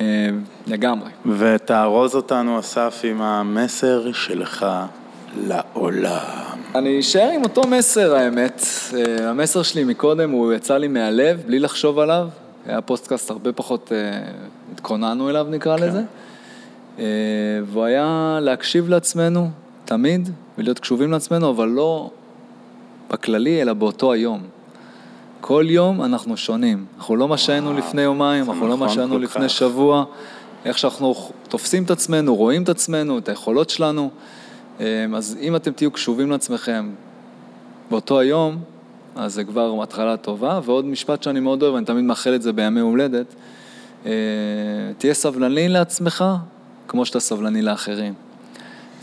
[0.02, 0.06] אה,
[0.68, 1.10] לגמרי.
[1.26, 4.66] ותארוז אותנו, אסף, עם המסר שלך
[5.48, 6.56] לעולם.
[6.76, 8.66] אני אשאר עם אותו מסר, האמת.
[8.94, 12.28] אה, המסר שלי מקודם, הוא יצא לי מהלב, בלי לחשוב עליו.
[12.66, 14.22] היה פודקאסט הרבה פחות אה,
[14.74, 16.02] התכוננו אליו, נקרא לזה.
[17.00, 17.06] אה,
[17.66, 19.50] והוא היה להקשיב לעצמנו,
[19.86, 22.10] תמיד, ולהיות קשובים לעצמנו, אבל לא
[23.12, 24.42] בכללי, אלא באותו היום.
[25.42, 26.86] כל יום אנחנו שונים.
[26.98, 29.50] אנחנו לא מה שהיינו לפני יומיים, אנחנו לא מה נכון שהיינו לפני.
[29.50, 30.06] שבוע.
[30.66, 31.16] איך שאנחנו
[31.50, 34.10] תופסים את עצמנו, רואים את עצמנו, את היכולות שלנו.
[34.80, 36.92] אה, אז אם אתם תהיו קשובים לעצמכם
[37.90, 38.58] באותו היום,
[39.16, 40.60] אז זה כבר התחלה טובה.
[40.64, 43.36] ועוד משפט שאני מאוד אוהב, אני תמיד מאחל את זה בימי הולדת,
[44.06, 44.12] אה,
[44.98, 46.26] תהיה סבלני לעצמך
[46.88, 48.14] כמו שאתה סבלני לאחרים.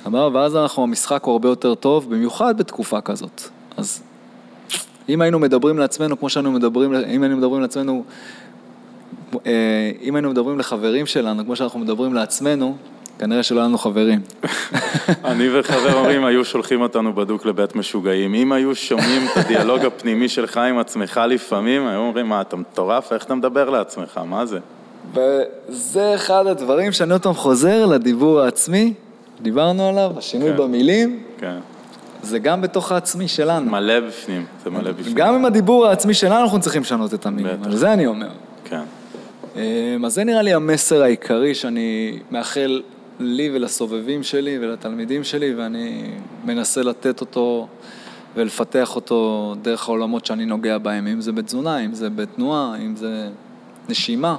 [0.06, 3.42] אמר, ואז אנחנו, המשחק הוא הרבה יותר טוב, במיוחד בתקופה כזאת.
[3.76, 4.02] אז
[5.08, 8.04] אם היינו מדברים לעצמנו כמו שהיינו מדברים, אם היינו מדברים לעצמנו,
[9.46, 12.76] אה, אם היינו מדברים לחברים שלנו כמו שאנחנו מדברים לעצמנו,
[13.18, 14.20] כנראה שלא היה לנו חברים.
[15.24, 18.34] אני וחבר אומרים, היו שולחים אותנו בדוק לבית משוגעים.
[18.34, 23.12] אם היו שומעים את הדיאלוג הפנימי שלך עם עצמך לפעמים, היו אומרים, מה, אתה מטורף?
[23.12, 24.20] איך אתה מדבר לעצמך?
[24.28, 24.58] מה זה?
[25.14, 28.94] וזה אחד הדברים שאני עוד פעם חוזר לדיבור העצמי,
[29.42, 30.56] דיברנו עליו, השינוי כן.
[30.56, 31.58] במילים, כן.
[32.22, 33.70] זה גם בתוך העצמי שלנו.
[33.70, 35.14] מלא בפנים, זה מלא בפנים.
[35.14, 37.66] גם עם הדיבור העצמי שלנו אנחנו צריכים לשנות את המילים, בטח.
[37.66, 38.30] על זה אני אומר.
[38.64, 38.82] כן.
[39.56, 42.82] אמ, אז זה נראה לי המסר העיקרי שאני מאחל
[43.20, 46.10] לי ולסובבים שלי ולתלמידים שלי, ואני
[46.44, 47.68] מנסה לתת אותו
[48.36, 53.28] ולפתח אותו דרך העולמות שאני נוגע בהם, אם זה בתזונה, אם זה בתנועה, אם זה
[53.88, 54.36] נשימה.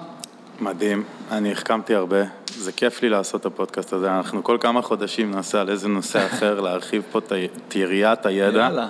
[0.60, 2.24] מדהים, אני החכמתי הרבה,
[2.58, 6.26] זה כיף לי לעשות את הפודקאסט הזה, אנחנו כל כמה חודשים נעשה על איזה נושא
[6.26, 8.60] אחר, להרחיב פה את יריעת הידע.
[8.60, 8.88] יאללה.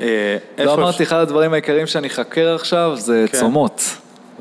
[0.00, 3.38] אה, לא אמרתי, אחד הדברים העיקריים שאני חקר עכשיו זה כן.
[3.38, 3.82] צומות.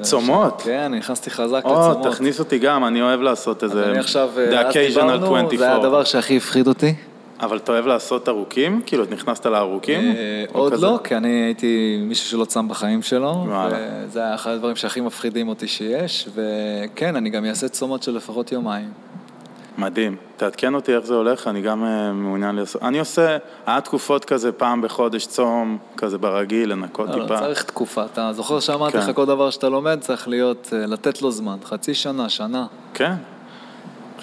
[0.01, 0.61] צומות?
[0.65, 2.13] כן, נכנסתי חזק או, לצומות.
[2.13, 3.85] תכניס אותי גם, אני אוהב לעשות איזה...
[3.85, 5.57] אני עכשיו, The אה, אז occasional דיברנו, 24.
[5.57, 6.95] זה הדבר שהכי הפחיד אותי.
[7.41, 8.81] אבל אתה אוהב לעשות ארוכים?
[8.85, 9.99] כאילו, נכנסת לארוכים?
[9.99, 10.73] אה, עוד?
[10.79, 13.45] לא, כי אני הייתי מישהו שלא צם בחיים שלו.
[13.71, 18.51] וזה היה אחד הדברים שהכי מפחידים אותי שיש, וכן, אני גם אעשה צומות של לפחות
[18.51, 18.89] יומיים.
[19.77, 20.15] מדהים.
[20.37, 22.83] תעדכן אותי איך זה הולך, אני גם אה, מעוניין לעשות.
[22.83, 27.39] אני עושה, היה תקופות כזה פעם בחודש צום, כזה ברגיל, לנקות לא, לא, טיפה.
[27.39, 28.05] צריך תקופה.
[28.05, 28.99] אתה זוכר שאמרתי כן.
[28.99, 32.65] לך כל דבר שאתה לומד, צריך להיות, אה, לתת לו זמן, חצי שנה, שנה.
[32.93, 33.13] כן.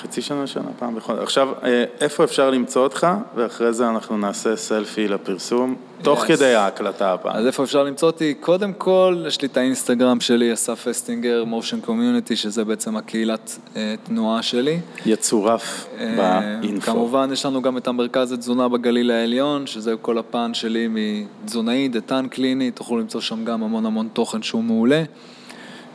[0.02, 1.22] חצי שנה, שנה, פעם בחודש.
[1.22, 3.06] עכשיו, אה, איפה אפשר למצוא אותך?
[3.34, 6.28] ואחרי זה אנחנו נעשה סלפי לפרסום, תוך Yes.
[6.28, 7.36] כדי ההקלטה הפעם.
[7.36, 8.34] אז איפה אפשר למצוא אותי?
[8.34, 13.94] קודם כל, יש לי את האינסטגרם שלי, אסף אסטינגר, מושן קומיוניטי, שזה בעצם הקהילת אה,
[14.02, 14.80] תנועה שלי.
[15.06, 16.14] יצורף אה,
[16.60, 16.86] באינפו.
[16.92, 22.26] כמובן, יש לנו גם את המרכז לתזונה בגליל העליון, שזה כל הפן שלי מתזונאי, דתן
[22.30, 25.02] קליני, תוכלו למצוא שם גם המון המון תוכן שהוא מעולה.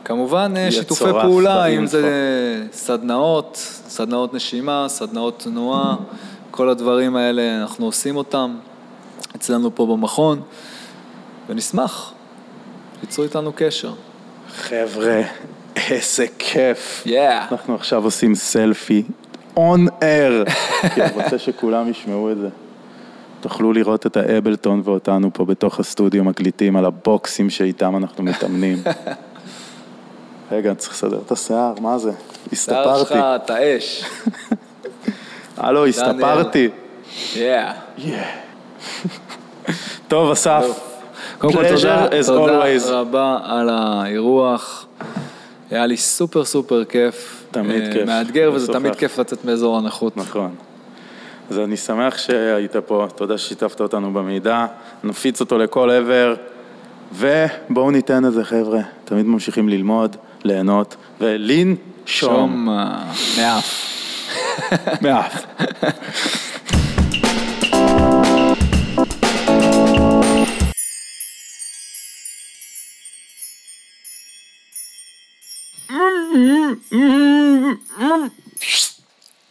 [0.04, 1.86] כמובן, אה, שיתופי פעולה, אם.
[1.86, 3.56] זה סדנאות,
[3.88, 5.96] סדנאות נשימה, סדנאות תנועה,
[6.50, 8.56] כל הדברים האלה, אנחנו עושים אותם
[9.36, 10.40] אצלנו פה במכון,
[11.48, 12.12] ונשמח,
[13.00, 13.92] תיצרו איתנו קשר.
[14.56, 15.22] חבר'ה,
[15.90, 17.02] איזה כיף.
[17.06, 17.46] יאה.
[17.52, 19.02] אנחנו עכשיו עושים סלפי
[19.56, 20.50] on air,
[20.94, 22.48] כי אני רוצה שכולם ישמעו את זה.
[23.40, 28.78] תוכלו לראות את האבלטון ואותנו פה בתוך הסטודיו מקליטים על הבוקסים שאיתם אנחנו מתאמנים.
[30.54, 32.12] רגע, אני צריך לסדר את השיער, מה זה?
[32.54, 33.44] שיער שלך, הסתפרתי.
[33.44, 34.04] אתה אש.
[35.56, 36.68] הלו, הסתפרתי.
[40.08, 40.64] טוב, אסף.
[41.38, 42.68] קודם כל תודה, as תודה.
[42.88, 44.86] רבה על האירוח.
[45.70, 47.44] היה לי סופר סופר כיף.
[47.50, 48.06] תמיד אה, כיף.
[48.06, 48.72] מאתגר וזה.
[48.72, 50.16] תמיד כיף לצאת מאזור הנוחות.
[50.16, 50.54] נכון.
[51.50, 54.66] אז אני שמח שהיית פה, תודה ששיתפת אותנו במידע,
[55.04, 56.34] נפיץ אותו לכל עבר,
[57.12, 61.76] ובואו ניתן את זה חבר'ה, תמיד ממשיכים ללמוד, ליהנות, ולנשום
[62.06, 63.84] שום אה, מאף.
[65.02, 65.44] מאף.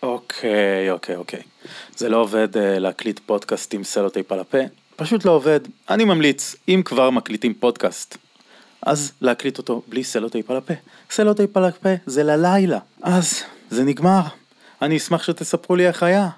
[0.04, 1.41] אוקיי, אוקיי, אוקיי.
[1.97, 4.58] זה לא עובד אה, להקליט פודקאסט עם סלוטייפ על הפה,
[4.96, 5.60] פשוט לא עובד.
[5.89, 8.18] אני ממליץ, אם כבר מקליטים פודקאסט,
[8.82, 10.74] אז להקליט אותו בלי סלוטייפ על הפה.
[11.12, 14.22] סלוטייפ על הפה זה ללילה, אז זה נגמר.
[14.82, 16.30] אני אשמח שתספרו לי איך היה.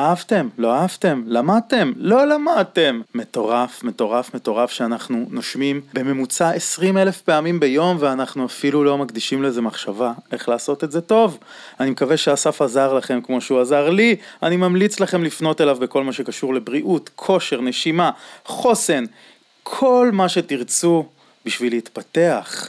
[0.00, 0.48] אהבתם?
[0.58, 1.22] לא אהבתם?
[1.26, 1.92] למדתם?
[1.96, 3.00] לא למדתם.
[3.14, 9.60] מטורף, מטורף, מטורף שאנחנו נושמים בממוצע 20 אלף פעמים ביום ואנחנו אפילו לא מקדישים לזה
[9.60, 11.38] מחשבה איך לעשות את זה טוב.
[11.80, 14.16] אני מקווה שאסף עזר לכם כמו שהוא עזר לי.
[14.42, 18.10] אני ממליץ לכם לפנות אליו בכל מה שקשור לבריאות, כושר, נשימה,
[18.44, 19.04] חוסן,
[19.62, 21.06] כל מה שתרצו
[21.44, 22.68] בשביל להתפתח.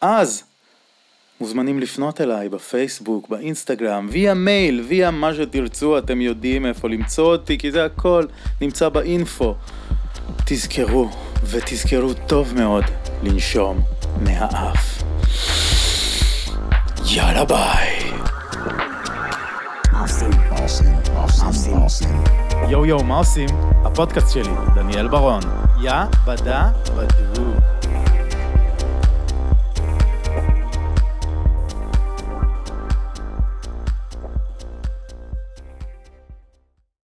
[0.00, 0.42] אז
[1.42, 7.58] מוזמנים לפנות אליי בפייסבוק, באינסטגרם, ויה מייל, ויה מה שתרצו, אתם יודעים איפה למצוא אותי,
[7.58, 8.24] כי זה הכל
[8.60, 9.54] נמצא באינפו.
[10.44, 11.08] תזכרו,
[11.44, 12.84] ותזכרו טוב מאוד,
[13.22, 13.80] לנשום
[14.20, 15.02] מהאף.
[17.06, 18.12] יאללה ביי.
[22.68, 23.48] יואו יואו, מה עושים?
[23.84, 25.42] הפודקאסט שלי, דניאל ברון.
[25.82, 25.92] יא
[26.26, 27.71] בדה בדו.